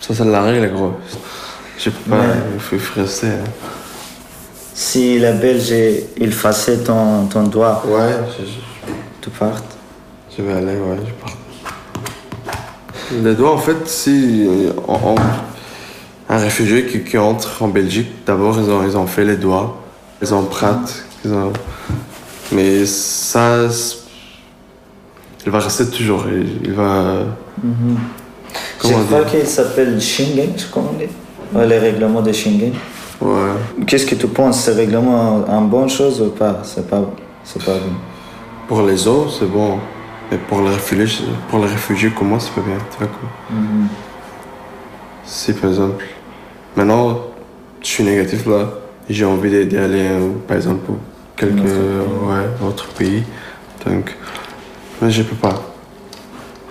Ça, 0.00 0.12
c'est 0.12 0.24
la 0.26 0.42
règle, 0.42 0.70
gros. 0.74 0.92
Je 1.78 1.88
peux 1.88 2.10
pas, 2.10 2.24
il 2.52 2.60
faut, 2.60 2.76
il 2.76 2.80
faut 2.82 3.00
rester. 3.00 3.28
hein. 3.28 3.50
Si 4.74 5.18
la 5.18 5.32
Belge, 5.32 5.72
il 6.18 6.30
faisait 6.32 6.76
ton, 6.84 7.24
ton 7.26 7.44
doigt, 7.44 7.82
Ouais, 7.88 8.12
je, 8.38 8.44
je- 8.44 8.92
tu 9.22 9.30
partes? 9.30 9.78
je 10.36 10.42
vais 10.42 10.52
aller, 10.52 10.74
ouais, 10.76 10.98
je 11.06 11.12
pars. 11.24 11.38
Les 13.22 13.34
doigts, 13.34 13.54
en 13.54 13.58
fait, 13.58 13.88
si 13.88 14.46
on- 14.86 14.92
on- 14.92 15.14
un 16.28 16.38
réfugié 16.38 16.86
qui, 16.86 17.02
qui 17.04 17.18
entre 17.18 17.62
en 17.62 17.68
Belgique, 17.68 18.08
d'abord, 18.26 18.58
ils 18.58 18.70
ont, 18.70 18.82
ils 18.82 18.96
ont 18.96 19.06
fait 19.06 19.24
les 19.24 19.36
doigts, 19.36 19.76
ont 20.32 20.44
pratent, 20.44 21.04
ils 21.24 21.32
ont... 21.32 21.52
mais 22.52 22.86
ça, 22.86 23.68
c'est- 23.70 23.98
il 25.46 25.52
va 25.52 25.58
rester 25.58 25.90
toujours, 25.90 26.24
il, 26.28 26.72
va... 26.72 27.24
Je 27.62 27.68
Comment 28.78 29.04
crois 29.04 29.24
qu'il 29.24 29.46
s'appelle 29.46 30.00
Schengen, 30.00 30.52
je 30.56 30.66
crois 30.70 30.84
on 30.90 30.98
dit. 30.98 31.04
Ouais, 31.52 31.66
les 31.66 31.78
règlements 31.78 32.22
de 32.22 32.32
Schengen. 32.32 32.72
Ouais. 33.20 33.84
Qu'est-ce 33.86 34.06
que 34.06 34.14
tu 34.14 34.26
penses, 34.26 34.64
ce 34.64 34.70
règlement 34.70 35.44
une 35.48 35.68
bonne 35.68 35.88
chose 35.88 36.20
ou 36.20 36.30
pas? 36.30 36.60
C'est 36.62 36.88
pas, 36.88 37.02
c'est 37.44 37.62
pas 37.62 37.74
bon. 37.74 37.94
Pour 38.68 38.82
les 38.82 39.06
autres, 39.06 39.32
c'est 39.38 39.50
bon. 39.50 39.78
Mais 40.30 40.38
pour 40.38 40.62
les 40.62 40.70
réfugiés, 40.70 41.26
pour 41.50 41.58
les 41.58 41.66
réfugiés 41.66 42.10
comme 42.10 42.28
moi, 42.28 42.40
c'est 42.40 42.52
pas 42.52 42.62
bien. 42.62 42.78
Tu 42.90 42.98
vois 42.98 43.08
quoi. 43.08 43.28
Si 45.24 45.52
par 45.52 45.70
exemple, 45.70 46.04
maintenant, 46.76 47.20
je 47.80 47.86
suis 47.86 48.04
négatif 48.04 48.46
là, 48.46 48.68
j'ai 49.08 49.24
envie 49.24 49.66
d'y 49.66 49.76
aller, 49.76 50.08
euh, 50.08 50.30
par 50.46 50.56
exemple, 50.56 50.86
pour 50.86 50.96
quelques 51.36 51.60
autre 51.60 52.26
ouais, 52.26 52.66
autres 52.66 52.88
pays. 52.88 53.22
Donc, 53.86 54.14
mais 55.00 55.10
je 55.10 55.22
peux 55.22 55.36
pas. 55.36 55.60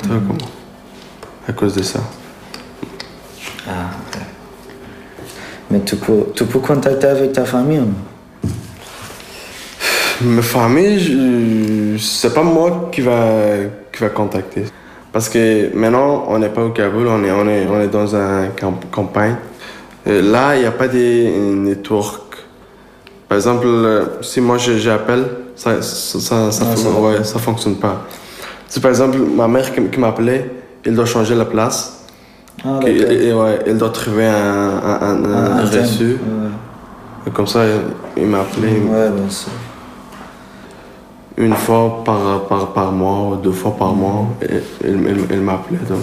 Tu 0.01 0.07
vois 0.07 0.17
comment? 0.17 0.51
À 1.47 1.53
cause 1.53 1.75
de 1.75 1.83
ça. 1.83 1.99
Ah, 3.67 3.89
ouais. 4.15 4.21
Mais 5.69 5.79
tu 5.81 5.95
peux, 5.95 6.25
tu 6.35 6.45
peux 6.45 6.59
contacter 6.59 7.07
avec 7.07 7.33
ta 7.33 7.45
famille 7.45 7.79
ou 7.79 7.85
non 7.85 7.93
Ma 10.21 10.41
famille, 10.41 11.97
c'est 11.99 12.33
pas 12.33 12.43
moi 12.43 12.89
qui 12.91 13.01
va, 13.01 13.35
qui 13.91 14.01
va 14.01 14.09
contacter. 14.09 14.65
Parce 15.11 15.27
que 15.27 15.75
maintenant, 15.75 16.25
on 16.27 16.39
n'est 16.39 16.49
pas 16.49 16.63
au 16.63 16.69
Kaboul, 16.69 17.07
on 17.07 17.23
est, 17.23 17.31
on 17.31 17.47
est, 17.47 17.67
on 17.67 17.81
est 17.81 17.87
dans 17.87 18.15
une 18.15 18.49
campagne. 18.91 19.35
Euh, 20.07 20.21
là, 20.21 20.55
il 20.55 20.61
n'y 20.61 20.65
a 20.65 20.71
pas 20.71 20.87
de 20.87 21.53
network. 21.55 22.21
Par 23.29 23.37
exemple, 23.37 23.65
euh, 23.67 24.05
si 24.21 24.41
moi 24.41 24.57
j'appelle, 24.57 25.25
ça 25.55 25.81
ça, 25.81 26.19
ça, 26.19 26.51
ça, 26.51 26.65
Non, 26.65 26.71
fon- 26.71 26.77
ça 26.77 26.89
va 26.89 26.99
ouais, 26.99 27.23
ça 27.23 27.39
fonctionne 27.39 27.75
pas. 27.75 28.03
Si 28.67 28.79
par 28.79 28.89
exemple, 28.91 29.17
ma 29.17 29.47
mère 29.47 29.73
qui, 29.73 29.81
qui 29.89 29.99
m'appelait, 29.99 30.49
elle 30.85 30.95
doit 30.95 31.05
changer 31.05 31.35
la 31.35 31.45
place. 31.45 32.05
Ah, 32.65 32.79
Et- 32.85 33.27
et- 33.29 33.33
ouais, 33.33 33.59
elle 33.65 33.77
doit 33.77 33.89
trouver 33.89 34.25
un, 34.27 34.33
un, 34.83 35.23
un- 35.23 35.57
Ah, 35.57 35.61
reçu. 35.65 36.11
Ouais, 36.13 36.49
Et 37.27 37.31
comme 37.31 37.47
ça, 37.47 37.61
il 38.17 38.25
m'a 38.27 38.41
appelé. 38.41 38.67
ouais 38.73 39.09
bien 39.09 39.29
sûr. 39.29 39.51
une 41.35 41.55
fois 41.55 42.03
par, 42.05 42.43
par, 42.47 42.73
par 42.73 42.91
mois 42.91 43.29
ou 43.31 43.35
deux 43.41 43.51
fois 43.51 43.75
par 43.75 43.93
mois, 43.93 44.27
et- 44.41 44.45
elle, 44.83 45.07
elle, 45.07 45.17
elle 45.31 45.41
m'appelait 45.41 45.79
donc. 45.89 45.99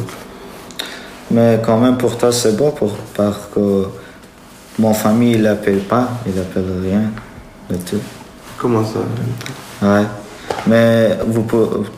Mais 1.30 1.60
quand 1.64 1.78
même, 1.78 1.96
pour 1.96 2.16
toi, 2.18 2.32
c'est 2.32 2.56
bon 2.56 2.70
pour, 2.72 2.92
parce 3.16 3.48
que 3.54 3.84
mon 4.78 4.92
famille, 4.94 5.34
il 5.34 5.46
appelle 5.46 5.78
pas, 5.80 6.08
il 6.26 6.38
appelle 6.40 6.64
rien 6.82 7.02
de 7.70 7.76
tout. 7.76 8.00
Comment 8.58 8.84
ça? 8.84 8.98
Ouais. 9.82 10.04
Mais 10.66 11.18
vous, 11.26 11.46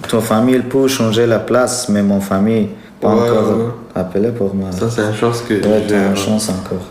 ton 0.09 0.21
famille, 0.21 0.57
il 0.57 0.65
peut 0.69 0.87
changer 0.89 1.27
la 1.27 1.39
place, 1.39 1.89
mais 1.89 2.03
mon 2.03 2.21
famille, 2.21 2.69
pas 3.01 3.09
Ouais, 3.15 3.31
encore 3.31 3.57
ouais. 3.57 3.65
appelé 3.95 4.29
pour 4.31 4.55
moi. 4.55 4.71
Ça, 4.73 4.89
c'est 4.91 5.03
une 5.03 5.15
chose 5.15 5.43
que 5.49 5.55
Ouais, 5.55 5.83
j'ai- 5.89 5.95
une 5.97 6.17
chance 6.17 6.49
encore. 6.51 6.87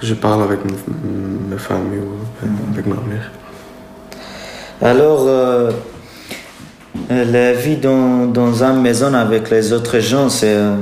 je 0.00 0.14
parle 0.14 0.42
avec 0.44 0.60
ma 0.64 1.58
famille 1.58 1.98
ou 1.98 2.72
avec 2.72 2.86
ma 2.86 2.94
mère. 2.94 3.30
Alors, 4.80 5.24
euh, 5.26 5.70
euh, 7.10 7.24
la 7.24 7.52
vie 7.52 7.76
dans, 7.76 8.26
dans 8.26 8.62
une 8.62 8.80
maison 8.80 9.12
avec 9.14 9.50
les 9.50 9.72
autres 9.72 9.98
gens, 9.98 10.28
c'est. 10.28 10.54
euh, 10.54 10.74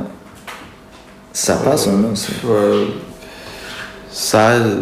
ça 1.32 1.56
passe 1.56 1.86
ou 1.86 1.92
non 1.92 2.14
c'est- 2.14 2.32
Ouais. 2.46 2.86
Ça, 4.12 4.50
euh, 4.50 4.74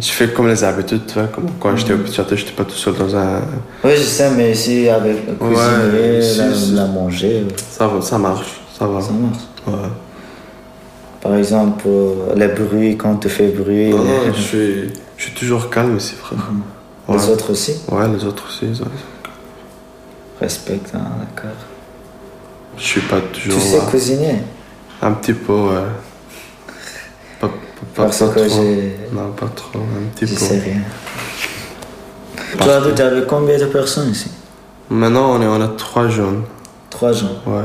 je 0.00 0.10
fais 0.10 0.28
comme 0.28 0.46
les 0.46 0.62
habitudes, 0.62 1.04
tu 1.06 1.14
vois. 1.14 1.24
Comme 1.26 1.46
quand 1.58 1.76
j'étais 1.76 1.92
au 1.94 1.98
petit 1.98 2.14
château, 2.14 2.36
j'étais 2.36 2.52
pas 2.52 2.62
tout 2.64 2.76
seul 2.76 2.94
dans 2.94 3.14
un. 3.16 3.40
Oui, 3.82 3.90
je 3.96 4.02
sais, 4.02 4.30
mais 4.30 4.52
ici, 4.52 4.88
avec 4.88 5.26
le 5.26 5.34
cuisinier, 5.34 6.18
ici, 6.20 6.72
la, 6.74 6.86
manger, 6.86 7.44
euh, 7.44 7.52
Ça, 7.68 7.88
va- 7.88 8.00
ça 8.00 8.16
marche, 8.16 8.60
ça 8.78 8.86
va. 8.86 9.00
ça 9.00 9.10
marche. 9.10 9.42
Ouais. 9.66 9.88
Par 11.20 11.34
exemple, 11.34 11.82
euh, 11.88 12.32
les 12.36 12.46
bruits, 12.46 12.96
quand 12.96 13.16
tu 13.16 13.28
fais 13.28 13.48
bruit, 13.48 13.90
Non, 13.90 14.04
les, 14.04 14.28
non, 14.28 14.32
je 14.32 14.40
suis, 14.40 14.74
je 15.16 15.22
suis 15.24 15.32
toujours 15.34 15.68
calme 15.68 15.96
ici, 15.96 16.14
frère. 16.14 16.38
les 17.08 17.14
Ouais. 17.16 17.28
autres 17.32 17.50
aussi? 17.50 17.72
Ouais, 17.90 18.06
les 18.06 18.24
autres 18.24 18.44
aussi. 18.48 18.66
ils 18.70 18.80
ont- 18.82 18.86
respectent, 20.40 20.94
hein, 20.94 21.00
d'accord. 21.18 21.56
Je 22.76 22.82
suis 22.84 23.00
pas 23.00 23.16
Tu 23.32 23.48
toujours 23.48 23.60
sais 23.60 23.78
là. 23.78 23.84
cuisiner? 23.90 24.36
Un 25.02 25.12
petit 25.12 25.32
peu, 25.32 25.52
ouais. 25.52 25.74
Pas, 27.40 27.48
pas, 27.94 28.04
pas, 28.06 28.10
trop. 28.10 28.32
j'ai- 28.36 28.96
Non, 29.12 29.30
pas 29.32 29.46
trop, 29.54 29.78
un 29.78 30.08
petit 30.14 30.26
peu. 30.32 30.38
sais 30.38 30.58
rien. 30.58 30.80
Tu 32.60 32.68
as 32.68 32.80
vu 32.80 32.92
avec 33.02 33.26
combien 33.26 33.58
de 33.58 33.66
personnes 33.66 34.10
ici? 34.10 34.30
Maintenant, 34.90 35.32
on 35.36 35.42
est, 35.42 35.46
on 35.46 35.60
a 35.60 35.68
trois 35.68 36.08
jeunes. 36.08 36.42
Trois 36.90 37.12
gens. 37.12 37.42
Ouais. 37.46 37.64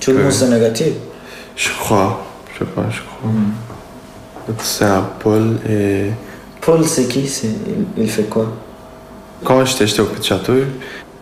Tout 0.00 0.10
le 0.12 0.18
Euh, 0.18 0.22
monde 0.24 0.32
c'est 0.32 0.48
négatif? 0.48 0.92
Je 1.56 1.70
crois. 1.70 2.24
Je 2.52 2.58
sais 2.58 2.64
pas, 2.70 2.84
je 2.90 3.00
crois. 3.00 3.30
Hmm. 3.30 4.54
C'est 4.58 4.84
un 4.84 5.02
Paul 5.20 5.56
et. 5.68 6.10
Paul, 6.60 6.84
c'est 6.84 7.06
qui? 7.06 7.30
Il, 7.96 8.10
fait 8.10 8.24
quoi? 8.24 8.46
Quand 9.44 9.64
j'étais 9.64 10.00
au 10.00 10.06
petit 10.06 10.28
château, 10.28 10.54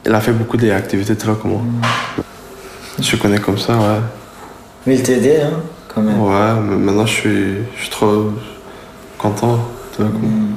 il 0.05 0.13
a 0.15 0.21
fait 0.21 0.33
beaucoup 0.33 0.57
d'activités, 0.57 1.17
tu 1.17 1.27
vois 1.27 1.39
comment. 1.41 1.63
Je 2.99 3.17
connais 3.17 3.39
comme 3.39 3.59
ça, 3.59 3.75
ouais. 3.77 4.01
Mais 4.87 4.97
il 4.97 5.03
t'aidait, 5.03 5.43
hein, 5.43 5.61
quand 5.89 6.01
même. 6.03 6.21
Ouais, 6.21 6.61
mais 6.63 6.77
maintenant 6.77 7.07
je 7.07 7.13
suis, 7.13 7.55
je 7.77 7.81
suis 7.83 7.91
trop 7.91 8.31
content. 9.19 9.59
Hmm. 9.99 10.53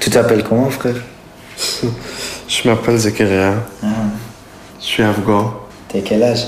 Tu 0.00 0.10
t'appelles 0.10 0.42
comment, 0.44 0.70
frère? 0.70 0.96
Je 2.48 2.68
m'appelle 2.68 2.96
Zakaria, 2.96 3.54
ah. 3.82 3.86
je 4.80 4.84
suis 4.84 5.02
afghan. 5.02 5.52
T'as 5.88 6.00
quel 6.00 6.22
âge? 6.22 6.46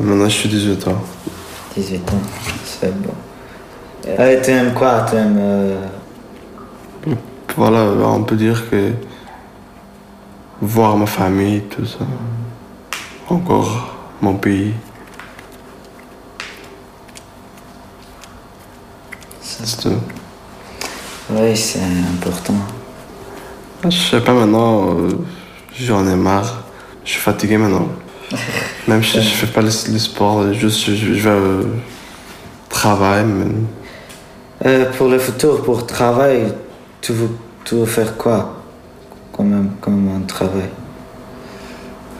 Maintenant 0.00 0.28
je 0.28 0.34
suis 0.34 0.48
18 0.48 0.86
ans. 0.88 1.02
18 1.76 1.96
ans. 2.12 2.18
C'est 2.64 2.94
bon. 3.02 3.14
Ah, 4.16 4.36
t'aimes 4.36 4.72
quoi? 4.74 5.02
T'aimes. 5.10 5.36
euh, 5.38 5.76
Voilà, 7.56 7.84
on 8.06 8.22
peut 8.22 8.36
dire 8.36 8.70
que 8.70 8.92
voir 10.62 10.96
ma 10.96 11.06
famille, 11.06 11.62
tout 11.62 11.84
ça. 11.86 12.04
Encore 13.28 13.93
mon 14.20 14.34
pays. 14.34 14.74
C'est 19.40 19.80
tout. 19.80 19.96
Oui, 21.30 21.56
c'est 21.56 21.80
important. 21.80 22.54
Je 23.84 23.90
sais 23.90 24.20
pas 24.20 24.32
maintenant, 24.32 24.90
euh, 24.98 25.10
j'en 25.78 26.06
ai 26.08 26.16
marre. 26.16 26.64
Je 27.04 27.10
suis 27.12 27.20
fatigué 27.20 27.56
maintenant. 27.58 27.88
Même 28.88 29.02
si 29.04 29.20
je 29.22 29.28
fais 29.28 29.46
pas 29.46 29.60
le, 29.60 29.68
le 29.68 29.98
sport, 29.98 30.52
juste 30.52 30.90
je, 30.90 31.14
je 31.14 31.28
vais 31.28 31.36
au 31.38 31.64
travail. 32.68 33.24
mais- 33.24 33.54
Euh, 34.66 34.90
pour 34.96 35.08
le 35.08 35.18
futur, 35.18 35.62
pour 35.62 35.86
travail, 35.86 36.52
tu 37.02 37.12
veux, 37.12 37.28
tu 37.64 37.74
veux 37.74 37.86
faire 37.86 38.16
quoi? 38.16 38.62
Comme 39.32 39.52
un 40.16 40.20
travail 40.26 40.70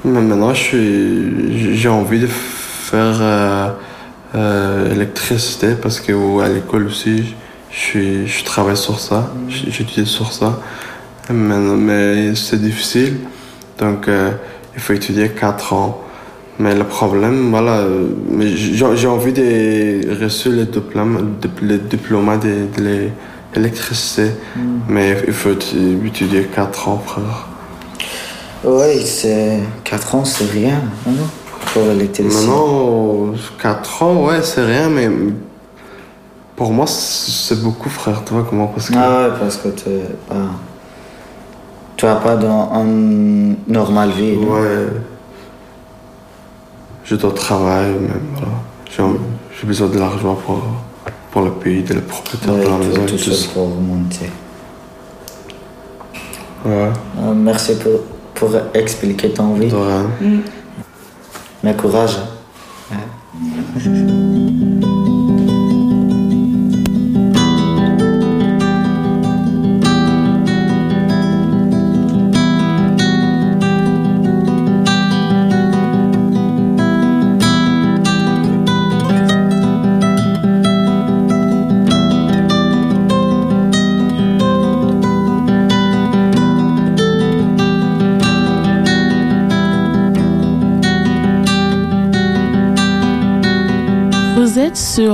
Mais 0.05 0.21
maintenant, 0.21 0.53
j'ai 0.55 1.89
envie 1.89 2.21
de 2.21 2.27
faire 2.27 3.17
euh, 3.21 3.69
euh, 4.35 4.93
électricité 4.95 5.69
parce 5.81 6.01
que 6.01 6.13
à 6.43 6.49
l'école 6.49 6.87
aussi, 6.87 7.35
je, 7.71 8.27
je 8.27 8.45
travaille 8.45 8.77
sur 8.77 9.01
ça, 9.01 9.33
j- 9.49 9.67
j'étudie 9.71 10.07
sur 10.07 10.31
ça. 10.33 10.61
Mais, 11.31 11.57
mais 11.59 12.35
c'est 12.35 12.61
difficile, 12.61 13.15
donc 13.79 14.09
euh, 14.09 14.33
il 14.75 14.81
faut 14.81 14.93
étudier 14.93 15.31
4 15.31 15.73
ans. 15.73 16.01
Mais 16.59 16.75
le 16.75 16.85
problème, 16.85 17.51
voilà, 17.51 17.79
euh, 17.79 18.09
j'ai 18.41 19.07
envie 19.09 19.33
de 19.33 20.23
reçu 20.23 20.51
le 20.51 20.67
diplôme, 20.67 21.37
le 21.63 21.79
diplôme 21.79 22.39
de, 22.39 22.67
de 22.81 23.09
l'électricité, 23.57 24.31
mais 24.89 25.17
il 25.27 25.33
faut 25.33 25.51
étudier 26.07 26.43
4 26.55 26.89
ans, 26.89 27.03
frère. 27.05 27.49
Oui, 28.65 29.05
c'est 29.05 29.59
4 29.85 30.15
ans, 30.15 30.25
c'est 30.25 30.47
rien, 30.51 30.81
non 31.07 31.13
Pour 31.73 31.83
l'électricité. 31.83 32.47
Maintenant, 32.47 33.33
4 33.61 34.03
ans, 34.03 34.25
ouais, 34.27 34.43
c'est 34.43 34.65
rien, 34.65 34.89
mais 34.89 35.11
pour 36.57 36.73
moi, 36.73 36.87
c'est 36.87 37.61
beaucoup, 37.63 37.89
frère. 37.91 38.23
Tu 38.25 38.33
vois 38.33 38.47
comment 38.49 38.69
Parce 38.69 38.89
que. 38.89 38.95
Ah 38.97 39.29
ouais, 39.29 39.35
parce 39.39 39.57
que 39.59 39.69
tu 39.69 39.85
pas. 40.29 40.35
Tu 41.97 42.07
n'as 42.07 42.17
pas 42.17 42.37
dans 42.37 42.73
une 42.83 43.57
normale 43.69 44.11
vie. 44.11 44.37
non? 44.37 44.53
Ouais. 44.55 44.87
Je 47.05 47.17
dois 47.17 47.33
travailler, 47.33 47.93
même, 47.93 48.21
voilà. 48.35 48.53
J'ai- 48.91 49.67
besoin 49.67 49.89
de 49.89 49.99
l'argent 49.99 50.35
pour, 50.35 50.63
pour 51.31 51.43
le 51.43 51.51
pays, 51.53 51.83
de 51.83 51.95
la 51.95 52.01
propriétaire 52.03 52.53
Ouais, 52.55 52.65
de 52.65 52.69
la 52.71 52.77
maison 52.79 53.07
tout 53.07 53.17
tout 53.17 53.33
ça. 53.33 53.49
pour 53.55 53.65
remonter. 53.65 54.31
Ouais, 56.65 56.91
Euh, 57.19 57.35
merci 57.35 57.75
pour, 57.77 57.93
pour 58.35 58.51
expliquer 58.75 59.31
ton 59.31 59.55
vie. 59.55 59.73
Mais 61.63 61.75
courage. 61.75 62.19
Vous 63.75 64.34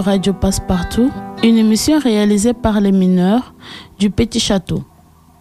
Radio 0.00 0.33
Passepartout, 0.33 1.11
une 1.42 1.59
émission 1.59 1.99
réalisée 1.99 2.52
par 2.54 2.80
les 2.80 2.92
mineurs 2.92 3.54
du 3.99 4.11
Petit 4.11 4.40
Château, 4.40 4.85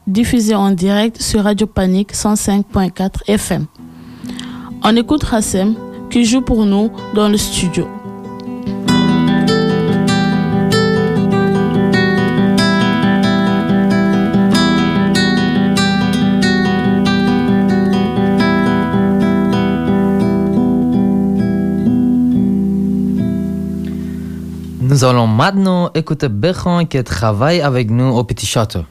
diffusée 0.07 0.55
en 0.55 0.71
direct 0.71 1.21
sur 1.21 1.43
Radio 1.43 1.67
Panique 1.67 2.13
105.4 2.13 3.23
FM. 3.27 3.65
On 4.83 4.95
écoute 4.95 5.23
Rassem 5.23 5.75
qui 6.09 6.25
joue 6.25 6.41
pour 6.41 6.65
nous 6.65 6.89
dans 7.13 7.29
le 7.29 7.37
studio. 7.37 7.87
Nous 24.99 25.05
allons 25.05 25.27
maintenant 25.27 25.89
écouter 25.95 26.27
Bertrand 26.27 26.83
qui 26.83 27.01
travaille 27.05 27.61
avec 27.61 27.89
nous 27.89 28.13
au 28.17 28.21
Petit 28.25 28.45
Château. 28.45 28.81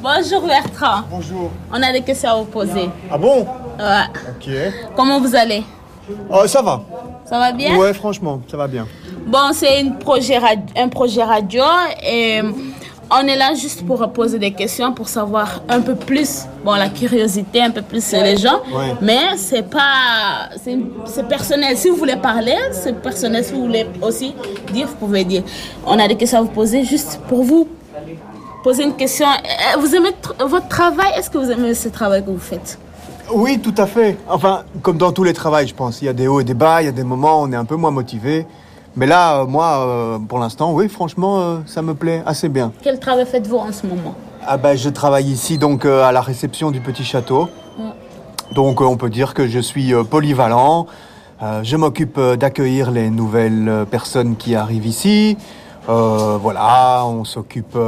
Bonjour 0.00 0.46
Bertrand. 0.46 1.02
Bonjour. 1.10 1.50
On 1.72 1.82
a 1.82 1.90
des 1.92 2.02
questions 2.02 2.30
à 2.30 2.34
vous 2.36 2.44
poser. 2.44 2.88
Ah 3.10 3.18
bon? 3.18 3.40
Ouais. 3.76 4.04
Ok. 4.30 4.52
Comment 4.94 5.18
vous 5.20 5.34
allez? 5.34 5.64
Oh, 6.30 6.46
ça 6.46 6.62
va. 6.62 6.80
Ça 7.24 7.40
va 7.40 7.50
bien? 7.50 7.76
Ouais, 7.76 7.92
franchement, 7.92 8.40
ça 8.48 8.56
va 8.56 8.68
bien. 8.68 8.86
Bon, 9.26 9.50
c'est 9.52 9.80
une 9.80 9.98
projet 9.98 10.38
rad- 10.38 10.70
un 10.76 10.88
projet 10.88 11.24
radio 11.24 11.64
et 12.00 12.40
on 13.14 13.26
est 13.26 13.36
là 13.36 13.54
juste 13.54 13.84
pour 13.86 14.10
poser 14.12 14.38
des 14.38 14.52
questions 14.52 14.92
pour 14.92 15.08
savoir 15.08 15.62
un 15.68 15.80
peu 15.80 15.94
plus, 15.94 16.44
bon, 16.64 16.72
la 16.74 16.88
curiosité, 16.88 17.60
un 17.62 17.70
peu 17.70 17.82
plus 17.82 18.04
sur 18.04 18.22
les 18.22 18.36
gens. 18.36 18.60
Ouais. 18.72 18.94
Mais 19.00 19.36
c'est 19.36 19.68
pas, 19.68 20.48
c'est 20.62 20.78
c'est 21.06 21.26
personnel. 21.28 21.76
Si 21.76 21.88
vous 21.90 21.96
voulez 21.96 22.16
parler, 22.16 22.56
c'est 22.72 23.00
personnel. 23.00 23.44
Si 23.44 23.52
vous 23.52 23.62
voulez 23.66 23.86
aussi 24.00 24.34
dire, 24.72 24.86
vous 24.88 24.94
pouvez 24.96 25.24
dire. 25.24 25.42
On 25.86 25.98
a 25.98 26.08
des 26.08 26.16
questions 26.16 26.38
à 26.38 26.42
vous 26.42 26.48
poser 26.48 26.84
juste 26.84 27.20
pour 27.28 27.42
vous 27.44 27.68
poser 28.64 28.84
une 28.84 28.94
question. 28.94 29.26
Euh, 29.26 29.78
Vous 29.80 29.94
aimez 29.94 30.10
tr- 30.22 30.46
votre 30.46 30.68
travail? 30.68 31.12
Est-ce 31.16 31.28
que 31.30 31.38
vous 31.38 31.50
aimez 31.50 31.74
ce 31.74 31.88
travail 31.88 32.24
que 32.24 32.30
vous 32.30 32.38
faites? 32.38 32.78
Oui, 33.32 33.58
tout 33.58 33.74
à 33.76 33.86
fait. 33.86 34.16
Enfin, 34.28 34.62
comme 34.82 34.98
dans 34.98 35.10
tous 35.12 35.24
les 35.24 35.32
travails, 35.32 35.66
je 35.66 35.74
pense. 35.74 36.00
Il 36.02 36.04
y 36.04 36.08
a 36.08 36.12
des 36.12 36.28
hauts 36.28 36.40
et 36.40 36.44
des 36.44 36.54
bas, 36.54 36.82
il 36.82 36.86
y 36.86 36.88
a 36.88 36.92
des 36.92 37.04
moments 37.04 37.40
où 37.40 37.46
on 37.46 37.52
est 37.52 37.56
un 37.56 37.64
peu 37.64 37.76
moins 37.76 37.90
motivé. 37.90 38.46
Mais 38.94 39.06
là, 39.06 39.40
euh, 39.40 39.46
moi, 39.46 39.86
euh, 39.86 40.18
pour 40.18 40.38
l'instant, 40.38 40.72
oui, 40.72 40.88
franchement, 40.88 41.40
euh, 41.40 41.58
ça 41.66 41.80
me 41.82 41.94
plaît 41.94 42.22
assez 42.26 42.48
bien. 42.48 42.72
Quel 42.82 43.00
travail 43.00 43.24
faites-vous 43.24 43.56
en 43.56 43.72
ce 43.72 43.86
moment? 43.86 44.14
Ah 44.46 44.56
ben, 44.56 44.76
je 44.76 44.90
travaille 44.90 45.30
ici 45.30 45.56
donc 45.56 45.86
à 45.86 46.12
la 46.12 46.20
réception 46.20 46.70
du 46.70 46.80
petit 46.80 47.04
château. 47.04 47.48
Donc, 48.52 48.80
on 48.80 48.96
peut 48.96 49.08
dire 49.08 49.34
que 49.34 49.46
je 49.46 49.60
suis 49.60 49.94
polyvalent. 50.10 50.86
Je 51.62 51.76
m'occupe 51.76 52.20
d'accueillir 52.20 52.90
les 52.90 53.08
nouvelles 53.08 53.86
personnes 53.90 54.36
qui 54.36 54.56
arrivent 54.56 54.84
ici. 54.84 55.38
Voilà, 55.86 57.04
on 57.06 57.24
s'occupe 57.24 57.78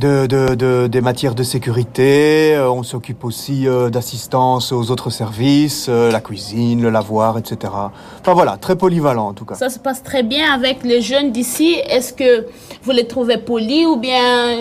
de, 0.00 0.26
de- 0.26 0.54
de- 0.54 0.86
des 0.86 1.00
matières 1.00 1.34
de 1.34 1.42
sécurité. 1.42 2.54
Euh, 2.54 2.70
on 2.70 2.82
s'occupe 2.82 3.24
aussi 3.24 3.68
euh, 3.68 3.90
d'assistance 3.90 4.72
aux 4.72 4.90
autres 4.90 5.10
services, 5.10 5.86
euh, 5.88 6.10
la 6.10 6.20
cuisine, 6.20 6.80
le 6.82 6.90
lavoir, 6.90 7.36
etc. 7.38 7.72
Enfin 8.20 8.32
voilà, 8.34 8.56
très 8.56 8.76
polyvalent 8.76 9.28
en 9.28 9.32
tout 9.34 9.44
cas. 9.44 9.54
Ça 9.54 9.68
se 9.68 9.78
passe 9.78 10.02
très 10.02 10.22
bien 10.22 10.52
avec 10.52 10.82
les 10.84 11.02
jeunes 11.02 11.30
d'ici. 11.32 11.74
Est-ce 11.88 12.12
que 12.14 12.46
vous 12.82 12.90
les 12.92 13.06
trouvez 13.06 13.36
polis 13.36 13.86
ou 13.86 13.96
bien 13.96 14.58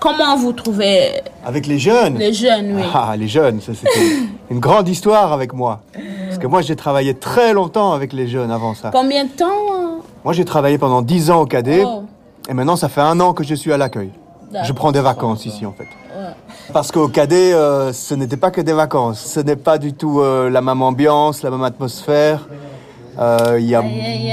comment 0.00 0.36
vous 0.36 0.52
trouvez? 0.52 1.12
Avec 1.44 1.66
les 1.66 1.78
jeunes? 1.78 2.18
les 2.18 2.32
jeunes 2.32 2.74
oui. 2.76 2.82
Ah, 2.92 3.14
les 3.16 3.28
jeunes, 3.28 3.60
ça 3.60 3.72
c'était 3.74 4.16
une 4.50 4.58
grande 4.58 4.88
histoire 4.88 5.32
avec 5.32 5.52
moi. 5.52 5.80
Parce 6.26 6.38
que 6.38 6.46
moi 6.48 6.60
j'ai 6.60 6.74
travaillé 6.76 7.14
très 7.14 7.52
longtemps 7.52 7.92
avec 7.92 8.12
les 8.12 8.26
jeunes 8.26 8.50
avant 8.50 8.74
ça. 8.74 8.90
Combien 8.92 9.24
de 9.26 9.30
temps 9.30 9.44
euh, 9.46 10.00
Moi 10.24 10.32
j'ai 10.32 10.44
travaillé 10.44 10.76
pendant 10.76 11.02
10 11.02 11.30
ans 11.30 11.40
au 11.42 11.46
cadet 11.46 11.84
Oh, 11.86 12.02
et 12.48 12.54
maintenant 12.54 12.74
ça 12.76 12.88
fait 12.88 13.00
un 13.00 13.20
an 13.20 13.32
que 13.32 13.44
je 13.44 13.54
suis 13.54 13.72
à 13.72 13.76
l'accueil. 13.76 14.10
Je 14.64 14.72
prends 14.72 14.92
des 14.92 15.00
vacances 15.00 15.46
ici 15.46 15.66
en 15.66 15.72
fait. 15.72 15.86
Parce 16.72 16.92
qu'au 16.92 17.08
cadet, 17.08 17.52
euh, 17.52 17.92
ce 17.92 18.14
n'était 18.14 18.36
pas 18.36 18.50
que 18.50 18.60
des 18.60 18.72
vacances. 18.72 19.20
Ce 19.20 19.40
n'est 19.40 19.56
pas 19.56 19.78
du 19.78 19.92
tout 19.92 20.20
euh, 20.20 20.48
la 20.48 20.60
même 20.60 20.82
ambiance, 20.82 21.42
la 21.42 21.50
même 21.50 21.62
atmosphère. 21.64 22.48
Euh, 23.18 23.58
Il 23.60 23.66
y 23.66 23.74
a 23.74 23.82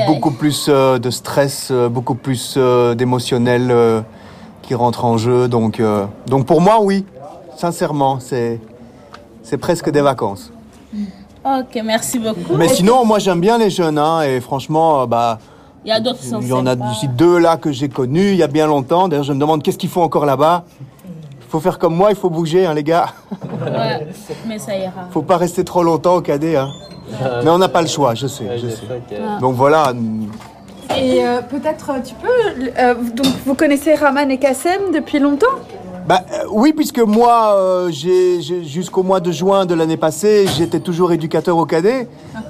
beaucoup 0.08 0.32
plus 0.32 0.70
de 0.70 1.10
stress, 1.10 1.72
beaucoup 1.72 2.16
plus 2.16 2.58
d'émotionnel 2.96 4.04
qui 4.62 4.76
rentre 4.76 5.06
en 5.06 5.18
jeu. 5.18 5.48
Donc, 5.48 5.82
donc 6.28 6.46
pour 6.46 6.62
moi, 6.62 6.80
oui, 6.82 7.06
sincèrement, 7.58 8.20
c'est 8.20 8.60
c'est 9.44 9.58
presque 9.58 9.90
des 9.90 10.02
vacances. 10.02 10.52
Ok, 11.44 11.82
merci 11.84 12.20
beaucoup. 12.20 12.56
Mais 12.56 12.68
sinon, 12.68 13.04
moi 13.06 13.20
j'aime 13.20 13.42
bien 13.42 13.58
les 13.58 13.70
jeunes, 13.70 13.98
hein, 13.98 14.22
et 14.22 14.40
franchement, 14.40 15.08
bah, 15.08 15.40
il 15.86 15.90
y 15.90 15.92
a 15.92 16.00
d'autres 16.00 16.20
qui 16.20 16.28
sont 16.28 16.42
il 16.42 16.48
y 16.48 16.54
en 16.54 16.66
a 16.66 16.76
d'ici 16.76 17.08
deux 17.08 17.38
là 17.38 17.58
que 17.58 17.72
j'ai 17.72 17.90
connus 17.90 18.32
il 18.32 18.36
y 18.38 18.44
a 18.44 18.48
bien 18.48 18.68
longtemps. 18.68 19.08
D'ailleurs, 19.08 19.24
je 19.24 19.34
me 19.34 19.40
demande 19.40 19.64
qu'est-ce 19.64 19.78
qu'ils 19.78 19.90
font 19.90 20.04
encore 20.04 20.26
là-bas. 20.26 20.66
Il 20.80 21.52
faut 21.52 21.60
faire 21.60 21.80
comme 21.80 21.96
moi, 21.96 22.12
il 22.12 22.16
faut 22.16 22.30
bouger, 22.30 22.66
hein, 22.66 22.74
les 22.76 22.84
gars. 22.84 23.08
Ouais, 23.62 24.08
mais 24.48 24.60
ça 24.60 24.76
ira. 24.76 25.08
faut 25.12 25.24
pas 25.24 25.38
rester 25.38 25.64
trop 25.64 25.82
longtemps 25.84 26.16
au 26.18 26.22
cadet. 26.22 26.56
Hein. 26.56 26.70
Mais 27.44 27.50
on 27.50 27.58
n'a 27.58 27.70
pas 27.70 27.82
le 27.82 27.88
choix, 27.88 28.14
je 28.14 28.28
sais, 28.28 28.46
je 28.58 28.70
sais. 28.70 28.84
Donc 29.42 29.56
voilà, 29.56 29.94
Et 30.98 31.26
euh, 31.26 31.42
peut-être 31.42 31.90
euh, 31.90 32.00
tu 32.06 32.14
peux. 32.16 32.72
euh, 32.78 32.94
donc 33.16 33.28
vous 33.46 33.56
connaissez 33.56 33.96
Raman 33.96 34.30
et 34.30 34.38
Kassem 34.38 34.92
depuis 34.94 35.18
longtemps? 35.20 35.48
Bah, 36.10 36.22
euh, 36.34 36.38
oui, 36.50 36.74
puisque 36.74 36.98
moi, 36.98 37.54
euh, 37.56 37.90
j'ai, 37.92 38.42
j'ai- 38.42 38.64
jusqu'au 38.64 39.04
mois 39.04 39.20
de 39.20 39.32
juin 39.32 39.68
de 39.68 39.76
l'année 39.76 39.96
passée, 39.96 40.48
j'étais 40.58 40.80
toujours 40.80 41.12
éducateur 41.12 41.56
au 41.56 41.68
cadet. 41.68 42.08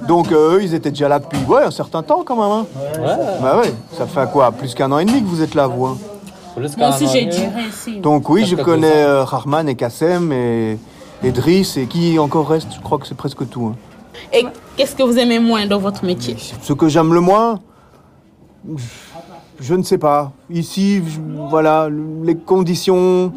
Donc 0.08 0.32
euh, 0.32 0.54
eux, 0.56 0.62
ils 0.62 0.72
étaient 0.72 0.88
déjà 0.90 1.08
là 1.08 1.18
depuis 1.18 1.38
ouais, 1.46 1.64
un 1.64 1.70
certain 1.70 2.02
temps 2.02 2.22
quand 2.24 2.36
même. 2.36 2.50
Hein. 2.50 2.66
Bah 3.42 3.58
ouais, 3.60 3.70
ça 3.98 4.06
fait 4.06 4.26
quoi 4.32 4.50
Plus 4.50 4.74
qu'un 4.74 4.90
an 4.92 4.98
et 4.98 5.04
demi 5.04 5.20
que 5.20 5.26
vous 5.28 5.42
êtes 5.42 5.54
là, 5.54 5.66
vous. 5.66 5.84
hein. 5.84 5.98
Moi 6.78 6.88
aussi, 6.88 7.06
j'ai 7.06 7.26
duré 7.26 7.64
ici. 7.68 7.98
Donc 8.00 8.30
oui, 8.30 8.46
je 8.46 8.54
Presque 8.54 8.64
connais 8.70 8.92
deux 9.04 9.08
euh, 9.10 9.24
Rahman 9.24 9.68
et 9.68 9.74
Kassem 9.74 10.32
et, 10.32 10.78
et 11.22 11.30
Driss 11.30 11.76
et 11.76 11.84
qui 11.86 12.18
encore 12.18 12.48
reste, 12.48 12.68
je 12.74 12.80
crois 12.80 12.96
que 12.96 13.06
c'est 13.06 13.14
presque 13.14 13.46
tout. 13.50 13.66
hein. 13.74 13.76
Et 14.32 14.46
qu'est-ce 14.78 14.96
que 14.96 15.02
vous 15.02 15.18
aimez 15.18 15.38
moins 15.38 15.66
dans 15.66 15.78
votre 15.78 16.02
métier? 16.06 16.34
Ce 16.62 16.72
que 16.72 16.88
j'aime 16.88 17.12
le 17.12 17.20
moins, 17.20 17.60
je 19.60 19.74
ne 19.74 19.82
sais 19.82 19.98
pas. 19.98 20.32
Ici, 20.50 21.02
je- 21.06 21.20
voilà, 21.48 21.88
les 22.24 22.34
conditions, 22.36 23.32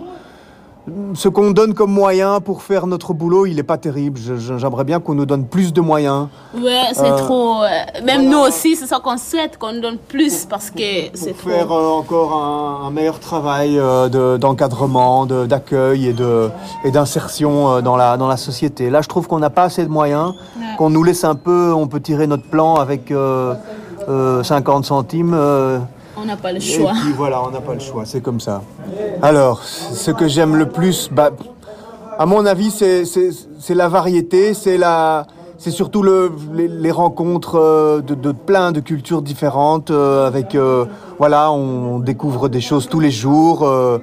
ce 1.14 1.30
qu'on 1.30 1.52
donne 1.52 1.74
comme 1.74 1.92
moyen 1.92 2.42
pour 2.42 2.62
faire 2.62 2.88
notre 2.88 3.14
boulot, 3.14 3.46
il 3.46 3.56
n'est 3.56 3.64
pas 3.64 3.78
terrible. 3.78 4.20
J'aimerais 4.58 4.84
bien 4.84 5.00
qu'on 5.00 5.14
nous 5.16 5.26
donne 5.26 5.46
plus 5.46 5.72
de 5.72 5.80
moyens. 5.80 6.28
Ouais, 6.56 6.82
c'est 6.94 7.10
Euh, 7.10 7.18
trop. 7.18 7.62
Même 8.06 8.30
nous 8.30 8.38
aussi, 8.40 8.76
c'est 8.76 8.86
ça 8.88 9.00
qu'on 9.00 9.18
souhaite, 9.18 9.58
qu'on 9.58 9.80
donne 9.80 9.98
plus 9.98 10.46
parce 10.46 10.70
que 10.70 10.82
c'est 11.14 11.34
pour 11.34 11.50
faire 11.52 11.68
trop. 11.68 11.78
euh, 11.78 12.00
encore 12.00 12.34
un, 12.36 12.88
un 12.88 12.92
meilleur 12.92 13.20
travail 13.20 13.78
euh, 13.80 14.10
de- 14.10 14.38
d'encadrement, 14.38 15.26
de- 15.26 15.46
d'accueil 15.46 16.08
et 16.08 16.14
de- 16.14 16.50
et 16.84 16.92
d'insertion 16.92 17.82
dans, 17.82 17.96
la, 17.96 18.18
dans 18.18 18.28
la 18.28 18.38
société. 18.38 18.90
Là, 18.90 19.02
je 19.02 19.08
trouve 19.08 19.28
qu'on 19.28 19.40
n'a 19.40 19.50
pas 19.50 19.64
assez 19.64 19.84
de 19.86 19.90
moyens, 19.90 20.34
Ouais. 20.58 20.64
qu'on 20.78 20.90
nous 20.90 21.04
laisse 21.04 21.24
un 21.24 21.36
peu, 21.36 21.72
on 21.74 21.88
peut 21.88 22.02
tirer 22.02 22.28
notre 22.28 22.44
plan 22.50 22.76
avec 22.76 23.10
euh, 23.12 23.54
euh, 24.10 24.44
50 24.44 24.84
centimes. 24.84 25.34
On 26.24 26.26
n'a 26.26 26.38
pas 26.38 26.52
le 26.54 26.58
et 26.58 26.62
choix. 26.62 26.94
puis 27.02 27.12
voilà, 27.12 27.44
on 27.44 27.52
n'a 27.52 27.60
pas 27.60 27.74
le 27.74 27.82
choix, 27.82 28.06
c'est 28.06 28.22
comme 28.22 28.40
ça. 28.40 28.62
Alors, 29.22 29.62
ce 29.64 30.10
que 30.12 30.28
j'aime 30.30 30.56
le 30.56 30.70
plus, 30.70 31.10
bah, 31.12 31.32
à 32.18 32.26
mon 32.26 32.46
avis, 32.46 32.72
c'est- 32.72 33.04
la 33.76 33.90
variété, 33.90 34.54
c'est 34.54 34.78
la, 34.78 35.28
c'est 35.58 35.72
surtout 35.72 36.02
le, 36.02 36.32
les, 36.54 36.70
les 36.70 36.92
rencontres 36.92 37.56
euh, 37.60 38.02
de, 38.02 38.16
de 38.16 38.32
plein 38.32 38.72
de 38.72 38.80
cultures 38.80 39.22
différentes. 39.22 39.92
euh, 39.92 40.26
avec, 40.26 40.56
euh, 40.56 40.86
voilà, 41.20 41.52
on 41.52 42.00
découvre 42.00 42.48
des 42.48 42.62
choses 42.62 42.88
tous 42.88 43.02
les 43.02 43.12
jours 43.12 43.64
euh, 43.64 43.98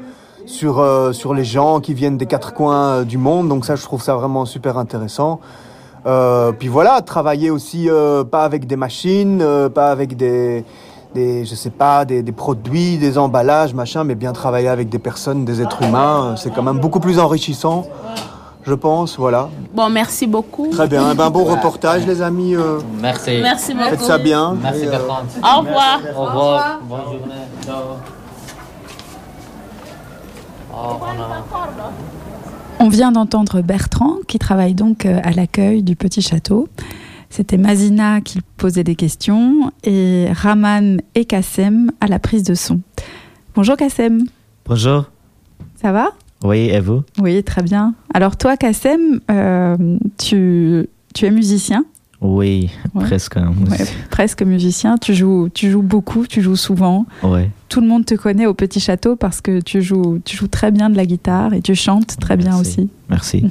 sur 0.46 0.84
sur 1.12 1.32
les 1.32 1.44
gens 1.44 1.80
qui 1.80 1.94
viennent 1.94 2.18
des 2.18 2.26
quatre 2.26 2.52
coins 2.52 3.02
du 3.02 3.16
monde. 3.18 3.48
Donc 3.48 3.64
ça, 3.64 3.76
je 3.76 3.82
trouve 3.84 4.02
ça 4.02 4.14
vraiment 4.16 4.44
super 4.44 4.76
intéressant. 4.78 5.40
Puis 6.58 6.68
voilà, 6.68 7.02
travailler 7.02 7.50
aussi 7.50 7.88
pas 8.30 8.42
avec 8.44 8.66
des 8.66 8.76
machines, 8.76 9.44
pas 9.74 9.90
avec 9.90 10.16
des, 10.16 10.64
des 11.14 11.44
je 11.44 11.54
sais 11.54 11.70
pas, 11.70 12.04
des, 12.04 12.22
des 12.22 12.32
produits, 12.32 12.96
des 12.98 13.18
emballages, 13.18 13.74
machin, 13.74 14.04
mais 14.04 14.14
bien 14.14 14.32
travailler 14.32 14.68
avec 14.68 14.88
des 14.88 14.98
personnes, 14.98 15.44
des 15.44 15.60
êtres 15.62 15.82
humains, 15.82 16.32
euh, 16.32 16.36
c'est 16.36 16.50
quand 16.52 16.62
même 16.62 16.78
beaucoup 16.78 17.00
plus 17.00 17.18
enrichissant, 17.18 17.86
je 18.64 18.74
pense. 18.74 19.18
Voilà. 19.18 19.48
Bon, 19.74 19.88
merci 19.90 20.26
beaucoup. 20.26 20.68
Très 20.70 20.86
bien. 20.88 21.10
Eh 21.12 21.14
ben, 21.16 21.30
bon 21.30 21.44
reportage, 21.44 22.06
les 22.06 22.22
amis. 22.22 22.54
euh, 22.54 22.78
Merci. 23.00 23.38
Merci 23.42 23.74
beaucoup. 23.74 23.88
faites 23.90 24.02
ça 24.02 24.18
bien. 24.18 24.56
Merci 24.62 24.82
Et, 24.84 24.86
euh, 24.88 24.90
Bertrand. 24.90 25.22
Au 25.42 25.58
revoir. 25.60 26.00
Au 26.16 26.24
revoir. 26.24 26.80
Bonne 26.88 27.00
journée. 27.04 27.34
Ciao. 27.64 27.74
Oh, 30.72 30.76
on 31.00 31.22
a- 31.22 32.84
On 32.84 32.88
vient 32.88 33.12
d'entendre 33.12 33.60
Bertrand 33.60 34.14
qui 34.26 34.38
travaille 34.38 34.74
donc 34.74 35.04
euh, 35.04 35.20
à 35.24 35.32
l'accueil 35.32 35.82
du 35.82 35.96
petit 35.96 36.22
château. 36.22 36.68
C'était 37.32 37.58
Mazina 37.58 38.20
qui 38.20 38.40
posait 38.56 38.82
des 38.84 38.96
questions 38.96 39.70
et 39.84 40.26
Raman 40.32 41.00
et 41.14 41.24
Kassem 41.24 41.92
à 42.00 42.08
la 42.08 42.18
prise 42.18 42.42
de 42.42 42.54
son. 42.54 42.80
Bonjour 43.54 43.76
Kassem, 43.76 44.24
Bonjour. 44.66 45.10
ça 45.80 45.92
va? 45.92 46.10
Oui, 46.42 46.70
et 46.70 46.80
vous? 46.80 47.02
Oui, 47.20 47.42
très 47.44 47.62
bien. 47.62 47.94
Alors 48.14 48.36
toi 48.36 48.56
Kassem, 48.56 49.20
euh, 49.30 49.76
tu, 50.18 50.86
tu 51.14 51.26
es 51.26 51.30
musicien, 51.30 51.84
Oui, 52.22 52.68
Ouais. 52.94 53.04
presque. 53.04 53.36
Ouais, 53.36 53.86
presque 54.10 54.42
musicien, 54.42 54.96
tu 54.98 55.14
joues, 55.14 55.48
tu 55.52 55.70
joues 55.70 55.80
beaucoup, 55.82 56.26
tu 56.26 56.42
joues 56.42 56.56
souvent. 56.56 57.06
Ouais. 57.22 57.48
Tout 57.70 57.80
le 57.80 57.86
monde 57.86 58.04
te 58.04 58.14
connaît 58.14 58.46
au 58.46 58.52
petit 58.52 58.80
château 58.80 59.16
parce 59.16 59.40
que 59.40 59.60
tu 59.60 59.80
joues, 59.80 60.20
tu 60.24 60.36
joues 60.36 60.48
très 60.48 60.70
bien 60.70 60.90
de 60.90 60.96
la 60.96 61.06
guitare 61.06 61.54
et 61.54 61.62
tu 61.62 61.74
chantes 61.74 62.18
très 62.18 62.36
bien 62.36 62.58
aussi. 62.58 62.90
Merci. 63.08 63.44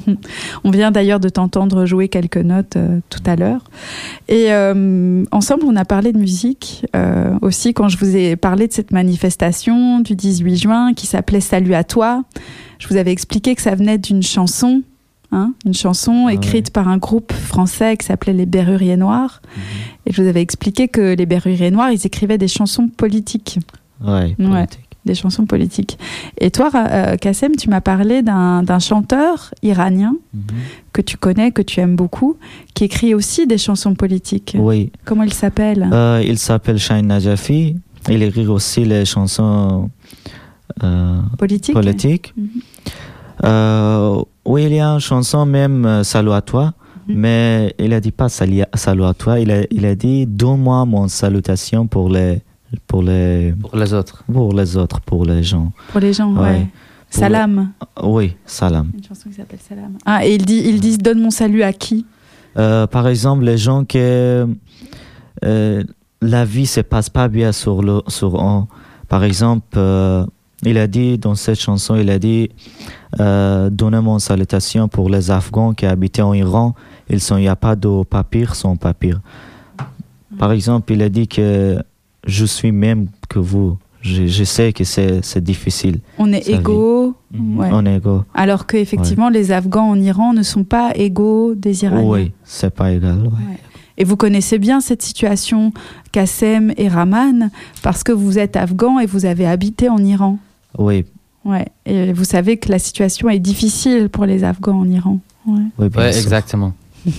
On 0.62 0.70
vient 0.70 0.90
d'ailleurs 0.90 1.18
de 1.20 1.28
t'entendre 1.28 1.84
jouer 1.84 2.08
quelques 2.08 2.36
notes 2.36 2.76
euh, 2.76 3.00
tout 3.10 3.22
à 3.26 3.34
l'heure. 3.34 3.64
Et 4.28 4.52
euh, 4.52 5.24
ensemble, 5.32 5.62
on 5.66 5.74
a 5.76 5.84
parlé 5.84 6.12
de 6.12 6.18
musique 6.18 6.86
euh, 6.94 7.36
aussi 7.42 7.74
quand 7.74 7.88
je 7.88 7.96
vous 7.98 8.14
ai 8.14 8.36
parlé 8.36 8.68
de 8.68 8.72
cette 8.72 8.92
manifestation 8.92 10.00
du 10.00 10.14
18 10.14 10.56
juin 10.56 10.92
qui 10.94 11.06
s'appelait 11.06 11.40
Salut 11.40 11.74
à 11.74 11.82
toi. 11.82 12.22
Je 12.78 12.86
vous 12.88 12.96
avais 12.96 13.12
expliqué 13.12 13.54
que 13.54 13.62
ça 13.62 13.74
venait 13.74 13.98
d'une 13.98 14.22
chanson, 14.22 14.82
hein, 15.32 15.54
une 15.64 15.74
chanson 15.74 16.26
Ah 16.28 16.34
écrite 16.34 16.70
par 16.72 16.88
un 16.88 16.96
groupe 16.98 17.32
français 17.32 17.96
qui 17.96 18.06
s'appelait 18.06 18.32
Les 18.32 18.46
Berruriers 18.46 18.96
Noirs. 18.96 19.40
Et 20.06 20.12
je 20.12 20.22
vous 20.22 20.28
avais 20.28 20.42
expliqué 20.42 20.88
que 20.88 21.14
les 21.14 21.26
Berruriers 21.26 21.70
Noirs, 21.70 21.90
ils 21.92 22.06
écrivaient 22.06 22.38
des 22.38 22.48
chansons 22.48 22.88
politiques 22.88 23.58
Ouais. 24.04 24.34
Des 25.06 25.14
chansons 25.14 25.46
politiques. 25.46 25.98
Et 26.38 26.50
toi, 26.50 26.70
euh, 26.74 27.16
Kassem, 27.16 27.56
tu 27.56 27.70
m'as 27.70 27.80
parlé 27.80 28.20
d'un 28.22 28.78
chanteur 28.78 29.52
iranien 29.62 30.14
Mhm. 30.34 30.42
que 30.92 31.00
tu 31.00 31.16
connais, 31.16 31.52
que 31.52 31.62
tu 31.62 31.80
aimes 31.80 31.96
beaucoup, 31.96 32.36
qui 32.74 32.84
écrit 32.84 33.14
aussi 33.14 33.46
des 33.46 33.56
chansons 33.56 33.94
politiques. 33.94 34.56
Oui. 34.58 34.92
Comment 35.06 35.22
il 35.22 35.32
s'appelle? 35.32 35.88
Euh, 35.90 36.22
il 36.26 36.38
s'appelle 36.38 36.78
Shahin 36.78 37.02
Najafi. 37.02 37.76
Il 38.10 38.22
écrit 38.22 38.46
aussi 38.46 38.84
les 38.84 39.04
chansons 39.06 39.88
euh, 40.82 41.18
Politique 41.38 41.74
politiques. 41.74 42.32
Mhm. 42.36 42.48
Euh, 43.44 44.22
oui, 44.44 44.64
il 44.64 44.74
y 44.74 44.80
a 44.80 44.88
une 44.88 45.00
chanson 45.00 45.46
même, 45.46 45.84
euh, 45.84 46.02
Salut 46.02 46.32
à 46.32 46.40
toi. 46.40 46.74
Mhm. 47.08 47.16
Mais 47.16 47.74
il 47.78 47.92
a 47.92 48.00
dit 48.00 48.10
pas 48.12 48.28
salut 48.28 48.62
à, 48.62 48.76
salut 48.76 49.04
à 49.04 49.14
toi. 49.14 49.40
Il 49.40 49.50
a, 49.50 49.62
il 49.70 49.84
a 49.86 49.94
dit 49.94 50.26
donne-moi 50.26 50.84
mon 50.84 51.08
salutation 51.08 51.86
pour 51.86 52.08
les, 52.08 52.42
pour 52.86 53.02
les, 53.02 53.54
Pour 53.60 53.76
les 53.76 53.92
autres. 53.94 54.22
pour 54.32 54.52
les 54.52 54.76
autres, 54.76 55.00
pour 55.00 55.24
les 55.24 55.42
gens. 55.42 55.72
Pour 55.92 56.00
les 56.00 56.12
gens, 56.12 56.32
ouais. 56.34 56.40
Ouais. 56.40 56.66
Pour 57.10 57.18
Salam. 57.20 57.72
Oui, 58.04 58.36
salam. 58.46 58.90
Une 58.94 59.02
chanson 59.02 59.28
qui 59.30 59.34
s'appelle 59.34 59.58
Salam. 59.66 59.98
Ah, 60.06 60.24
et 60.24 60.34
ils 60.36 60.44
dit, 60.44 60.62
ils 60.64 60.80
disent 60.80 60.98
donne 60.98 61.20
mon 61.20 61.30
salut 61.30 61.62
à 61.64 61.72
qui? 61.72 62.06
Euh, 62.56 62.86
par 62.86 63.08
exemple, 63.08 63.42
les 63.44 63.58
gens 63.58 63.84
qui 63.84 63.98
euh, 63.98 64.46
la 66.22 66.44
vie 66.44 66.66
se 66.66 66.80
passe 66.80 67.08
pas 67.10 67.28
bien 67.28 67.50
sur 67.52 67.82
le 67.82 68.02
sur 68.08 68.36
eux. 68.40 68.64
Par 69.08 69.24
exemple, 69.24 69.66
euh, 69.76 70.24
il 70.64 70.78
a 70.78 70.86
dit 70.86 71.18
dans 71.18 71.34
cette 71.34 71.58
chanson, 71.60 71.96
il 71.96 72.10
a 72.10 72.18
dit 72.18 72.50
euh, 73.18 73.70
donnez 73.70 74.00
mon 74.00 74.18
salutation 74.18 74.88
pour 74.88 75.08
les 75.08 75.30
Afghans 75.30 75.72
qui 75.74 75.86
habitaient 75.86 76.22
en 76.22 76.34
Iran. 76.34 76.74
Ils 77.08 77.20
sont, 77.20 77.36
il 77.36 77.42
n'y 77.42 77.48
a 77.48 77.56
pas 77.56 77.76
de 77.76 78.04
papier 78.04 78.46
sans 78.52 78.76
papier. 78.76 79.14
Par 80.38 80.52
exemple, 80.52 80.92
il 80.92 81.02
a 81.02 81.08
dit 81.08 81.26
que 81.28 81.82
je 82.26 82.44
suis 82.44 82.72
même 82.72 83.08
que 83.28 83.38
vous. 83.38 83.78
Je, 84.02 84.26
je 84.26 84.44
sais 84.44 84.72
que 84.72 84.84
c'est 84.84 85.40
difficile. 85.44 86.00
On 86.16 86.32
est 86.32 86.48
égaux. 86.48 87.14
Mhm. 87.32 87.58
ouais. 87.58 87.68
On 87.72 87.84
est 87.84 87.96
égaux. 87.96 88.24
Alors 88.34 88.66
que 88.66 88.76
effectivement, 88.76 89.28
les 89.28 89.52
Afghans 89.52 89.90
en 89.90 90.00
Iran 90.00 90.32
ne 90.32 90.42
sont 90.42 90.64
pas 90.64 90.92
égaux 90.94 91.54
des 91.54 91.84
Iraniens. 91.84 92.08
Oui, 92.08 92.32
c'est 92.44 92.74
pas 92.74 92.92
égal. 92.92 93.18
ouais. 93.24 93.58
Et 93.98 94.04
vous 94.04 94.16
connaissez 94.16 94.58
bien 94.58 94.80
cette 94.80 95.02
situation, 95.02 95.72
Kassem 96.12 96.72
et 96.78 96.88
Rahman, 96.88 97.50
parce 97.82 98.02
que 98.02 98.12
vous 98.12 98.38
êtes 98.38 98.56
afghan 98.56 98.98
et 98.98 99.04
vous 99.04 99.26
avez 99.26 99.46
habité 99.46 99.90
en 99.90 99.98
Iran. 99.98 100.38
Oui, 100.78 101.04
Ouais. 101.44 101.66
Et 101.86 102.12
vous 102.12 102.24
savez 102.24 102.58
que 102.58 102.68
la 102.70 102.78
situation 102.78 103.28
est 103.30 103.38
difficile 103.38 104.10
pour 104.10 104.26
les 104.26 104.44
Afghans 104.44 104.78
en 104.80 104.88
Iran. 104.88 105.18
Ouais. 105.46 105.60
oui, 105.78 105.88
bien 105.88 106.02
Ouais, 106.02 106.12
sûr. 106.12 106.22
exactement. 106.22 106.72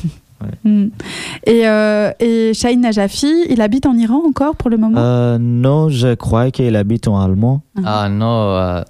Et, 1.46 1.68
euh, 1.68 2.12
et 2.20 2.54
Shahin 2.56 2.78
Najafi, 2.78 3.32
il 3.50 3.62
habite 3.62 3.86
en 3.86 3.96
Iran 3.96 4.22
encore 4.28 4.56
pour 4.56 4.72
le 4.72 4.78
moment? 4.78 4.98
Euh, 5.00 5.38
non, 5.40 5.90
je 5.90 6.16
crois 6.16 6.50
qu'il 6.50 6.76
habite 6.76 7.08
en 7.08 7.20
allemand. 7.22 7.62
Ah 7.86 8.10
non, 8.10 8.56
euh, 8.56 8.82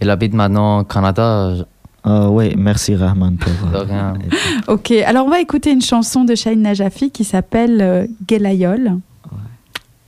il 0.00 0.08
habite 0.10 0.32
maintenant 0.32 0.80
au 0.80 0.84
Canada. 0.84 1.54
Euh, 2.06 2.28
oui, 2.28 2.54
merci 2.56 2.94
Rahman 2.94 3.36
pour. 3.36 3.50
euh, 3.74 3.84
De 3.84 3.88
rien. 3.90 4.14
Ok, 4.68 4.92
alors 4.92 5.26
on 5.26 5.30
va 5.30 5.40
écouter 5.40 5.72
une 5.72 5.82
chanson 5.82 6.22
de 6.24 6.36
Shahin 6.36 6.56
Najafi 6.56 7.10
qui 7.10 7.24
s'appelle 7.24 7.80
euh, 7.80 8.06
Gelayol. 8.28 8.98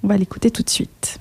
On 0.04 0.06
va 0.08 0.16
l'écouter 0.16 0.50
tout 0.52 0.62
de 0.62 0.70
suite. 0.70 1.18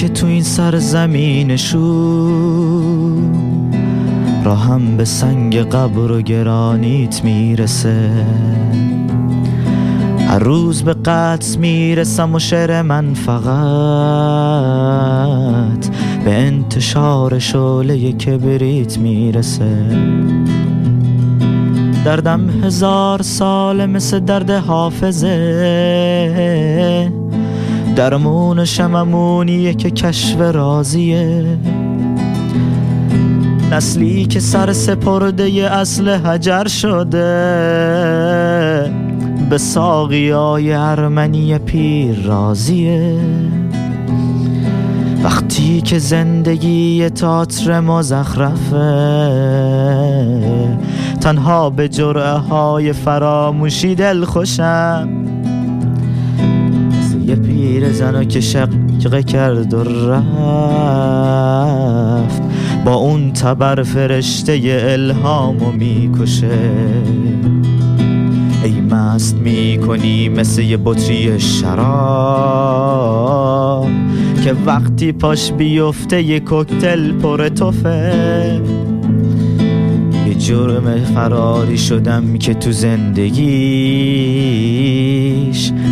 که 0.00 0.08
تو 0.08 0.26
این 0.26 0.42
سرزمین 0.42 1.56
شو 1.56 1.80
راهم 4.44 4.96
به 4.96 5.04
سنگ 5.04 5.56
قبر 5.56 6.12
و 6.12 6.22
گرانیت 6.22 7.24
می‌رسه. 7.24 8.10
هر 10.28 10.38
روز 10.38 10.82
به 10.82 10.94
قطع 10.94 11.58
می‌رسم 11.58 12.34
و 12.34 12.38
شعر 12.38 12.82
من 12.82 13.14
فقط 13.14 13.40
به 16.24 16.34
انتشار 16.34 17.38
شعله 17.38 18.12
کبریت 18.12 18.98
می‌رسه. 18.98 19.76
دردم 22.04 22.50
هزار 22.64 23.22
ساله 23.22 23.86
مثل 23.86 24.20
درد 24.20 24.50
حافظه. 24.50 25.30
درمون 28.00 28.64
شممونیه 28.64 29.74
که 29.74 29.90
کشف 29.90 30.40
رازیه 30.40 31.58
نسلی 33.72 34.26
که 34.26 34.40
سر 34.40 34.72
سپرده 34.72 35.44
اصل 35.72 36.08
حجر 36.08 36.68
شده. 36.68 37.20
به 39.50 39.58
ساقی 39.58 40.30
های 40.30 40.72
ارمنی 40.72 41.58
پیر 41.58 42.22
رازیه 42.22 43.20
وقتی 45.24 45.80
که 45.80 45.98
زندگی 45.98 47.10
تاتر 47.10 47.80
مزخرفه 47.80 48.80
تنها 51.20 51.70
به 51.70 51.88
جرعه 51.88 52.38
های 52.38 52.92
فراموشی 52.92 53.94
دل 53.94 54.24
خوشم 54.24 55.29
پیر 57.80 57.92
زنو 57.92 58.24
که 58.24 58.40
شقیقه 58.40 59.22
کرد 59.22 59.74
و 59.74 59.84
رفت. 60.10 60.32
با 62.84 62.94
اون 62.94 63.32
تبر 63.32 63.82
فرشته 63.82 64.60
الهامو 64.64 65.72
می‌کشه. 65.72 66.58
ای 68.64 68.80
مست 68.80 69.36
می‌کنی 69.36 70.28
مثل 70.28 70.62
یه 70.62 70.76
بطری 70.76 71.40
شراب 71.40 71.80
که 74.44 74.54
وقتی 74.66 75.12
پاش 75.12 75.52
بیفته 75.52 76.22
یه 76.22 76.40
کوکتل 76.40 77.12
پر 77.12 77.48
توفه. 77.48 78.60
جرم 80.40 81.04
فراری 81.14 81.78
شدم 81.78 82.38
که 82.38 82.54
تو 82.54 82.72
زندگیش. 82.72 83.40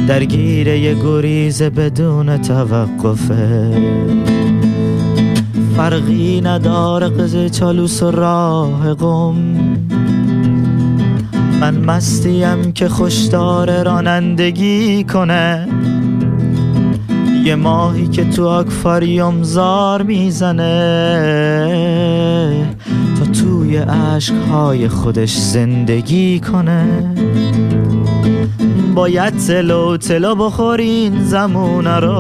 درگیر 0.09 0.69
یه 0.69 0.95
گریز 0.95 1.63
بدون 1.63 2.37
توقفه 2.37 3.71
فرقی 5.77 6.41
نداره 6.41 7.09
قضه 7.09 7.49
چالوس 7.49 8.03
و 8.03 8.11
راه 8.11 8.95
قم. 8.95 9.35
من 11.61 11.79
مستیم 11.79 12.73
که 12.73 12.89
خوشدار 12.89 13.83
رانندگی 13.83 15.05
کنه. 15.05 15.69
یه 17.45 17.55
ماهی 17.55 18.09
که 18.09 18.25
تو 18.25 18.49
آکواریوم 18.49 19.43
زار 19.43 20.03
می‌زنه. 20.03 20.69
توی 23.33 23.77
عشقهای 23.77 24.89
خودش 24.89 25.37
زندگی 25.37 26.41
کنه. 26.41 27.15
باید 28.95 29.37
تلو 29.37 29.97
تلو 29.97 30.35
بخورین 30.35 31.25
زمونه 31.25 31.97
رو. 31.97 32.19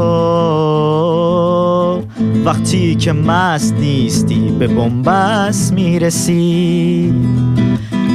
وقتی 2.44 2.94
که 2.94 3.12
مست 3.12 3.74
نیستی 3.74 4.52
به 4.58 4.66
بنبست 4.66 5.72
می‌رسی. 5.72 7.12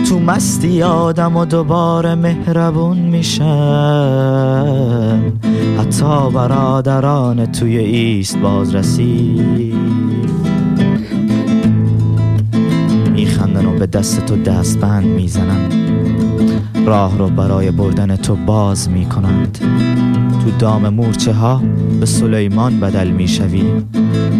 تو 0.09 0.19
مستی 0.19 0.83
آدم 0.83 1.37
و 1.37 1.45
دوباره 1.45 2.15
مهربون 2.15 2.97
میشن. 2.97 3.43
حتی 5.79 6.29
برادران 6.33 7.45
توی 7.45 7.77
ایست 7.77 8.37
بازرسی. 8.37 9.41
به 13.83 13.87
دست 13.87 14.25
تو 14.25 14.35
دستبند 14.35 15.05
می‌زنن 15.05 15.69
راه 16.85 17.17
رو 17.17 17.27
برای 17.27 17.71
بردن 17.71 18.15
تو 18.15 18.35
باز 18.35 18.89
می‌کنند. 18.89 19.57
تو 20.43 20.51
دام 20.59 20.89
مورچه 20.89 21.33
ها 21.33 21.61
به 21.99 22.05
سلیمان 22.05 22.79
بدل 22.79 23.07
می‌شوی. 23.07 23.63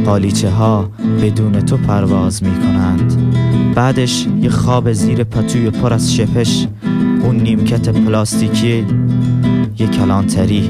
قالیچه 0.06 0.49
ها 0.49 0.89
بدون 1.21 1.51
تو 1.51 1.77
پرواز 1.77 2.43
می‌کنند. 2.43 3.34
بعدش 3.75 4.27
یه 4.41 4.49
خواب 4.49 4.93
زیر 4.93 5.23
پتوی 5.23 5.69
پر 5.69 5.93
از 5.93 6.13
شپش 6.13 6.67
اون 7.23 7.36
نیمکت 7.36 7.89
پلاستیکی 7.89 8.86
یه 9.79 9.88
کلانتری. 9.88 10.69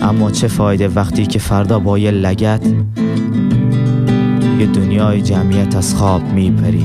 اما 0.00 0.30
چه 0.30 0.48
فایده 0.48 0.88
وقتی 0.88 1.26
که 1.26 1.38
فردا 1.38 1.78
با 1.78 1.98
یه 1.98 2.10
لگت 2.10 2.66
یه 4.60 4.66
دنیای 4.66 5.22
جمعیت 5.22 5.76
از 5.76 5.94
خواب 5.94 6.32
میپری. 6.34 6.84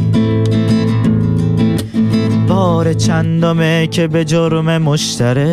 بار 2.58 2.94
چندمه 2.94 3.88
که 3.88 4.08
به 4.08 4.26
جرم 4.26 4.78
مشترک. 4.78 5.48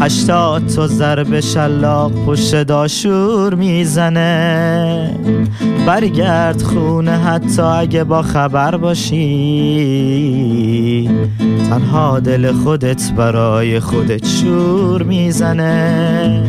هشتاد 0.00 0.66
تا 0.66 0.86
ضرب 0.86 1.40
شلاق 1.40 2.12
پشت 2.26 2.62
داشور 2.62 3.54
می‌زنه. 3.54 5.16
برگرد 5.86 6.62
خونه 6.62 7.10
حتی 7.10 7.62
اگه 7.62 8.04
با 8.04 8.22
خبر 8.22 8.76
باشی. 8.76 9.10
تنها 11.70 12.20
دل 12.20 12.52
خودت 12.52 13.12
برای 13.16 13.80
خودت 13.80 14.26
شور 14.26 15.02
می‌زنه. 15.02 16.42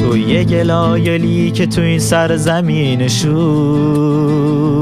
تو 0.00 0.16
یه 0.16 0.44
گلایلی 0.44 1.50
که 1.50 1.66
تو 1.66 1.80
این 1.80 1.98
سرزمین 1.98 3.08
شوم 3.08 4.81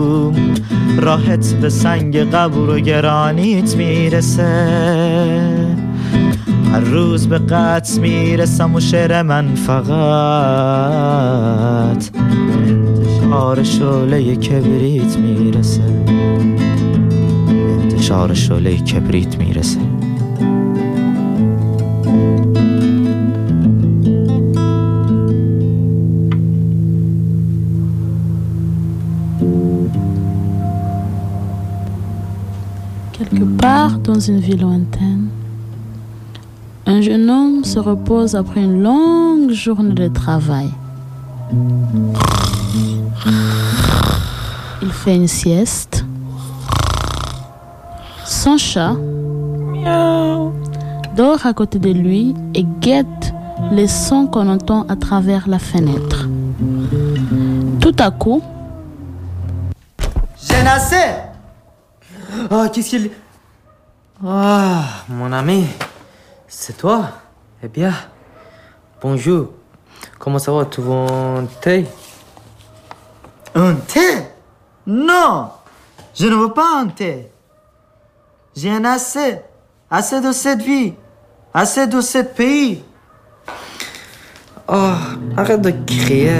راحت 0.99 1.55
به 1.55 1.69
سنگ 1.69 2.17
قبر 2.17 2.59
و 2.59 2.81
گرانیت 2.81 3.77
می‌رسه. 3.77 4.45
هر 6.73 6.81
روز 6.81 7.29
به 7.29 7.39
قطع 7.39 8.01
می‌رسم 8.01 8.75
و 8.75 8.81
شعر 8.81 9.23
من 9.23 9.55
فقط. 9.55 9.91
انتشار 12.67 13.63
شعله 13.63 14.37
کبریت 14.37 15.17
می‌رسه. 15.17 16.05
انتشار 17.83 18.35
شعله 18.35 18.77
کبریت 18.77 19.37
می‌رسه. 19.39 19.90
Quelque 33.21 33.45
part 33.45 33.99
dans 33.99 34.19
une 34.19 34.41
ville 34.41 34.63
lointaine, 34.63 35.29
un 36.87 37.03
jeune 37.03 37.29
homme 37.29 37.65
se 37.65 37.79
repose 37.79 38.35
après 38.35 38.63
une 38.63 38.83
longue 38.83 39.51
journée 39.51 39.93
de 39.93 40.09
travail. 40.09 40.71
Il 44.81 44.89
fait 44.89 45.17
une 45.17 45.29
sieste. 45.29 46.07
Son 48.25 48.57
chat 48.57 48.97
dort 51.15 51.45
à 51.45 51.53
côté 51.53 51.79
de 51.79 51.91
lui 51.91 52.35
et 52.55 52.65
guette 52.81 53.35
les 53.71 53.87
sons 53.87 54.29
qu'on 54.29 54.49
entend 54.49 54.87
à 54.89 54.97
travers 54.97 55.47
la 55.47 55.59
fenêtre. 55.59 56.27
Tout 57.81 57.97
à 57.99 58.11
coup, 58.11 58.41
J'ai 60.43 60.63
Oh, 62.53 62.67
qu'est-ce 62.73 62.91
qu'il... 62.91 63.11
Ah, 64.27 64.83
mon 65.09 65.31
ami, 65.31 65.67
c'est 66.49 66.77
toi? 66.77 67.11
Eh 67.63 67.69
bien, 67.69 67.93
bonjour. 69.01 69.51
Comment 70.19 70.41
ça 70.41 70.51
va, 70.51 70.65
tu 70.65 70.81
veux 70.81 70.91
un 70.91 71.47
thé? 71.63 71.87
Un 73.55 73.77
thé? 73.77 74.01
Non 74.85 75.51
Je 76.13 76.27
ne 76.27 76.35
veux 76.35 76.53
pas 76.53 76.81
un 76.81 76.89
thé. 76.89 77.31
J'ai 78.57 78.71
un 78.71 78.85
assez. 78.85 79.39
Assez 79.89 80.21
de 80.21 80.33
cette 80.33 80.61
vie. 80.63 80.95
Assez 81.55 81.87
de 81.87 82.01
ce 82.01 82.19
pays. 82.19 82.83
Oh, 84.67 84.95
arrête 85.37 85.63
de 85.63 85.71
crier. 85.87 86.33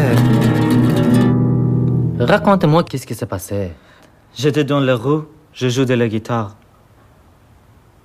Raconte-moi 2.19 2.83
qu'est-ce 2.83 3.07
qui 3.07 3.15
s'est 3.15 3.27
passé. 3.27 3.71
J'étais 4.35 4.65
dans 4.65 4.81
la 4.81 4.97
rue, 4.97 5.23
je 5.53 5.69
joue 5.69 5.85
de 5.85 5.95
la 5.95 6.09
guitare. 6.09 6.57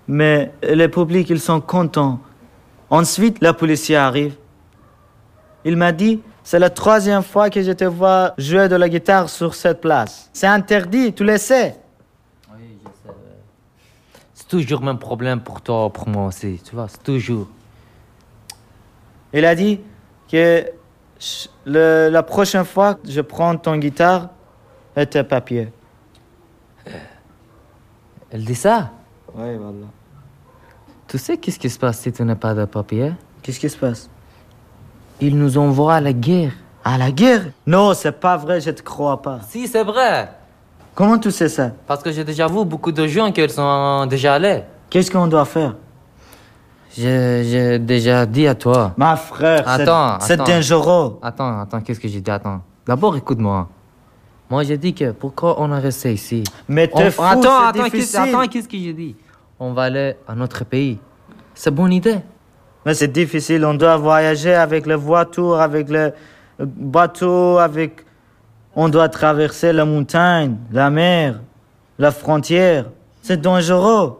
Mais 0.07 0.51
le 0.61 0.87
public, 0.87 1.29
ils 1.29 1.39
sont 1.39 1.61
contents. 1.61 2.19
Ensuite, 2.89 3.37
la 3.41 3.53
police 3.53 3.89
arrive. 3.91 4.35
Il 5.63 5.75
m'a 5.77 5.91
dit, 5.91 6.21
c'est 6.43 6.59
la 6.59 6.69
troisième 6.69 7.23
fois 7.23 7.49
que 7.49 7.61
je 7.63 7.71
te 7.71 7.85
vois 7.85 8.33
jouer 8.37 8.67
de 8.69 8.75
la 8.75 8.87
guitare 8.87 9.29
sur 9.29 9.55
cette 9.55 9.81
place. 9.81 10.29
C'est 10.31 10.45
interdit, 10.47 11.11
tu 11.13 11.23
le 11.23 11.37
sais. 11.37 11.75
C'est 14.33 14.47
toujours 14.47 14.81
le 14.81 14.85
même 14.85 14.99
problème 14.99 15.41
pour 15.41 15.61
toi, 15.61 15.91
pour 15.91 16.07
moi 16.07 16.27
aussi, 16.27 16.61
tu 16.63 16.75
vois, 16.75 16.87
c'est 16.87 17.01
toujours. 17.01 17.47
Il 19.33 19.43
a 19.43 19.55
dit 19.55 19.79
que 20.31 20.65
le- 21.65 22.09
la 22.09 22.21
prochaine 22.21 22.65
fois, 22.65 22.97
je 23.07 23.21
prends 23.21 23.57
ton 23.57 23.77
guitare 23.77 24.29
et 24.95 25.07
tes 25.07 25.23
papiers. 25.23 25.69
Elle 28.35 28.43
dit 28.43 28.53
ça? 28.53 28.89
Oui, 29.33 29.55
voilà. 29.55 29.87
Tu 31.07 31.17
sais 31.17 31.37
qu'est-ce 31.37 31.57
qui 31.57 31.69
se 31.69 31.79
passe 31.79 31.99
si 31.99 32.11
tu 32.11 32.21
n'as 32.23 32.35
pas 32.35 32.53
de 32.53 32.65
papier? 32.65 33.13
Qu'est-ce 33.41 33.61
qui 33.61 33.69
se 33.69 33.77
passe? 33.77 34.09
Il 35.21 35.37
nous 35.37 35.57
envoie 35.57 35.93
à 35.95 36.01
la 36.01 36.11
guerre. 36.11 36.51
À 36.83 36.97
la 36.97 37.11
guerre? 37.11 37.43
Non, 37.65 37.93
c'est 37.93 38.11
pas 38.11 38.35
vrai, 38.35 38.59
je 38.59 38.71
te 38.71 38.81
crois 38.81 39.21
pas. 39.21 39.39
Si, 39.47 39.69
c'est 39.69 39.85
vrai. 39.85 40.29
Comment 40.93 41.17
tu 41.17 41.31
sais 41.31 41.47
ça? 41.47 41.71
Parce 41.87 42.03
que 42.03 42.11
j'ai 42.11 42.25
déjà 42.25 42.47
vu 42.47 42.65
beaucoup 42.65 42.91
de 42.91 43.07
gens 43.07 43.31
qui 43.31 43.47
sont 43.47 44.05
déjà 44.07 44.33
allés. 44.33 44.63
Qu'est-ce 44.89 45.09
qu'on 45.09 45.27
doit 45.27 45.45
faire? 45.45 45.75
J'ai 46.91 47.79
déjà 47.79 48.25
dit 48.25 48.47
à 48.47 48.55
toi. 48.55 48.91
Ma 48.97 49.15
frère, 49.15 49.63
c'est- 50.19 50.35
dangereux. 50.35 51.19
Attends, 51.21 51.61
attends, 51.61 51.79
qu'est-ce 51.79 52.01
que 52.01 52.09
j'ai 52.09 52.19
dit? 52.19 52.31
Attends. 52.31 52.59
D'abord, 52.85 53.15
écoute-moi. 53.15 53.69
Moi, 54.49 54.63
j'ai 54.63 54.77
dit 54.77 54.93
que 54.93 55.11
pourquoi 55.11 55.59
on 55.59 55.71
a 55.71 55.79
resté 55.79 56.13
ici? 56.13 56.43
Mais 56.67 56.87
t'es 56.87 57.09
fou, 57.09 57.23
Attends, 57.23 57.65
attends, 57.65 57.89
qu'est-ce 57.89 58.17
attends, 58.17 58.47
qu'est-ce 58.47 58.67
que 58.67 58.77
j'ai 58.77 58.93
dit? 58.93 59.15
On 59.59 59.73
va 59.73 59.83
aller 59.83 60.15
à 60.27 60.35
notre 60.35 60.63
pays. 60.65 60.99
C'est 61.55 61.71
bonne 61.71 61.93
idée. 61.93 62.19
Mais 62.85 62.93
c'est 62.93 63.11
difficile, 63.11 63.65
on 63.65 63.73
doit 63.73 63.97
voyager 63.97 64.53
avec 64.53 64.85
les 64.85 64.95
voitures, 64.95 65.59
avec 65.59 65.89
le 65.89 66.13
bateau, 66.59 67.57
avec... 67.57 68.05
On 68.75 68.89
doit 68.89 69.09
traverser 69.09 69.71
la 69.73 69.85
montagne, 69.85 70.57
la 70.71 70.89
mer, 70.89 71.39
la 71.97 72.11
frontière. 72.11 72.85
C'est 73.21 73.39
dangereux. 73.41 74.19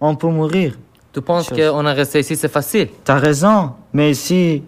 On 0.00 0.14
peut 0.14 0.28
mourir. 0.28 0.78
Tu 1.12 1.20
penses 1.20 1.48
qu'on 1.48 1.86
a 1.86 1.92
resté 1.92 2.20
ici, 2.20 2.36
c'est 2.36 2.48
facile? 2.48 2.90
T'as 3.02 3.18
raison, 3.18 3.72
mais 3.92 4.12
ici, 4.12 4.62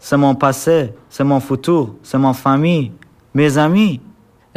c'est 0.00 0.16
mon 0.16 0.34
passé, 0.34 0.92
c'est 1.08 1.24
mon 1.24 1.38
futur, 1.38 1.94
c'est 2.02 2.18
mon 2.18 2.32
famille, 2.32 2.90
mes 3.34 3.56
amis. 3.58 4.00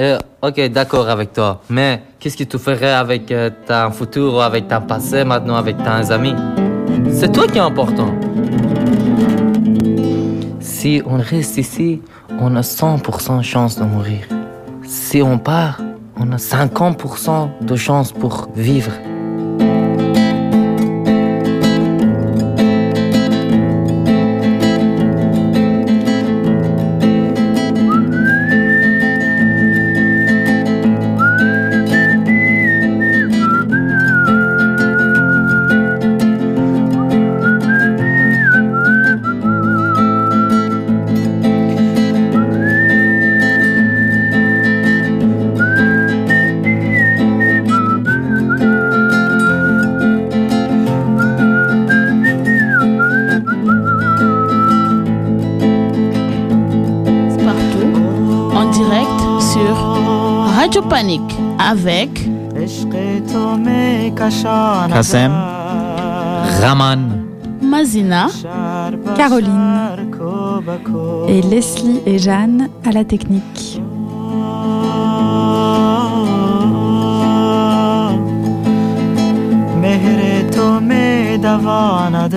Euh, 0.01 0.17
ok, 0.41 0.59
d'accord 0.69 1.07
avec 1.07 1.31
toi. 1.31 1.61
Mais 1.69 2.01
qu'est-ce 2.19 2.35
que 2.35 2.43
tu 2.43 2.57
ferais 2.57 2.91
avec 2.91 3.31
euh, 3.31 3.51
ton 3.67 3.91
futur 3.91 4.41
avec 4.41 4.67
ton 4.67 4.81
passé, 4.81 5.23
maintenant 5.23 5.57
avec 5.57 5.77
tes 5.77 6.11
amis? 6.11 6.33
C'est 7.11 7.31
toi 7.31 7.45
qui 7.45 7.59
est 7.59 7.61
important. 7.61 8.11
Si 10.59 11.03
on 11.05 11.17
reste 11.17 11.57
ici, 11.59 12.01
on 12.39 12.55
a 12.55 12.61
100% 12.61 13.43
chance 13.43 13.77
de 13.77 13.83
mourir. 13.83 14.21
Si 14.83 15.21
on 15.21 15.37
part, 15.37 15.79
on 16.17 16.31
a 16.31 16.37
50% 16.37 17.49
de 17.61 17.75
chance 17.75 18.11
pour 18.11 18.47
vivre. 18.55 18.93
Radio 60.70 60.82
Panique 60.82 61.34
avec 61.58 62.28
Kassem, 64.14 65.32
Raman, 66.60 67.26
Mazina, 67.60 68.28
Caroline 69.16 69.90
et 71.28 71.42
Leslie 71.42 72.00
et 72.06 72.18
Jeanne 72.18 72.68
à 72.84 72.92
la 72.92 73.04
technique. 73.04 73.80
مهر 79.82 80.42
تو 80.50 80.80
می 80.80 81.38
دواند 81.38 82.34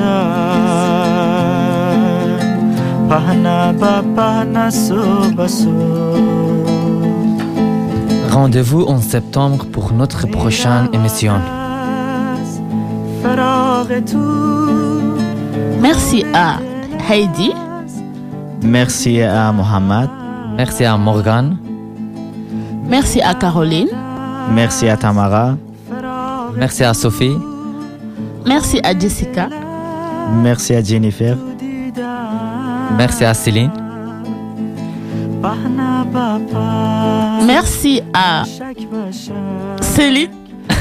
پهنا 3.10 3.74
با 3.74 4.02
پهنا 4.16 4.70
سو 4.70 5.04
بسو 5.38 6.43
Rendez-vous 8.35 8.83
en 8.83 9.01
septembre 9.01 9.65
pour 9.67 9.93
notre 9.93 10.27
prochaine 10.27 10.89
émission. 10.93 11.35
Merci 15.81 16.25
à 16.35 16.59
Heidi. 17.09 17.53
Merci 18.61 19.23
à 19.23 19.53
Mohamed. 19.53 20.11
Merci 20.57 20.85
à 20.85 20.97
Morgan. 20.97 21.57
Merci 22.89 23.21
à 23.21 23.35
Caroline. 23.35 23.91
Merci 24.51 24.89
à 24.89 24.97
Tamara. 24.97 25.57
Merci 26.57 26.83
à 26.83 26.93
Sophie. 26.93 27.37
Merci 28.45 28.81
à 28.83 28.99
Jessica. 28.99 29.49
Merci 30.43 30.75
à 30.75 30.83
Jennifer. 30.83 31.37
Merci 32.99 33.25
à 33.25 33.33
Céline. 33.33 33.84
Merci 37.47 38.03
à 38.13 38.45
Céline. 39.81 40.31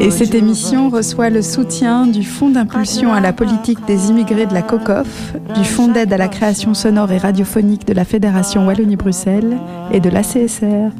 Et 0.00 0.10
cette 0.10 0.34
émission 0.34 0.88
reçoit 0.88 1.28
le 1.28 1.42
soutien 1.42 2.06
du 2.06 2.22
Fonds 2.22 2.50
d'impulsion 2.50 3.12
à 3.12 3.20
la 3.20 3.32
politique 3.32 3.84
des 3.86 4.10
immigrés 4.10 4.46
de 4.46 4.54
la 4.54 4.62
COCOF, 4.62 5.34
du 5.54 5.64
Fonds 5.64 5.88
d'aide 5.88 6.12
à 6.12 6.16
la 6.16 6.28
création 6.28 6.74
sonore 6.74 7.10
et 7.12 7.18
radiophonique 7.18 7.86
de 7.86 7.92
la 7.92 8.04
Fédération 8.04 8.66
Wallonie-Bruxelles 8.66 9.58
et 9.92 10.00
de 10.00 10.08
l'ACSR. 10.08 10.90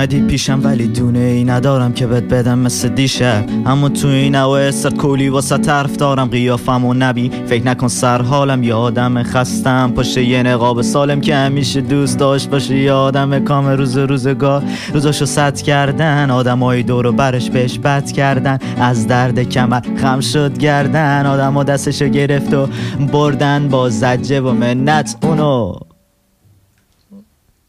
اومدی 0.00 0.20
پیشم 0.20 0.60
ولی 0.64 0.86
دونه 0.86 1.18
ای 1.18 1.44
ندارم 1.44 1.92
که 1.92 2.06
بهت 2.06 2.24
بدم 2.24 2.58
مثل 2.58 2.88
دیشب. 2.88 3.44
اما 3.66 3.88
تو 3.88 4.08
این 4.08 4.34
اوه 4.34 4.70
کولی 4.98 5.28
واسه 5.28 5.58
طرف 5.58 5.96
دارم 5.96 6.28
قیافم 6.28 6.84
و 6.84 6.94
نبی 6.94 7.30
فکر 7.46 7.66
نکن 7.66 7.88
سر 7.88 8.22
حالم 8.22 8.62
یه 8.62 8.74
آدم 8.74 9.22
خستم. 9.22 9.92
پشت 9.96 10.18
یه 10.18 10.42
نقاب 10.42 10.82
سالم 10.82 11.20
که 11.20 11.34
همیشه 11.34 11.80
دوست 11.80 12.18
داشت 12.18 12.50
باشه. 12.50 12.76
یه 12.76 12.92
آدم 12.92 13.44
کام 13.44 13.66
روز 13.66 13.98
روزگار. 13.98 14.62
روزاشو 14.94 15.26
صد 15.26 15.60
کردن 15.60 16.30
آدمای 16.30 16.82
دور 16.82 17.06
و 17.06 17.12
برش 17.12 17.50
بهش 17.50 17.78
بد 17.78 18.12
کردن. 18.12 18.58
از 18.78 19.06
درد 19.06 19.42
کمر 19.42 19.82
خم 19.96 20.20
شد 20.20 20.58
گردن. 20.58 21.26
آدم 21.26 21.62
دستشو 21.62 22.08
گرفت 22.08 22.54
و 22.54 22.68
بردن 23.12 23.68
با 23.68 23.88
زجه 23.88 24.40
و 24.40 24.52
منت. 24.52 25.16
اونو 25.22 25.89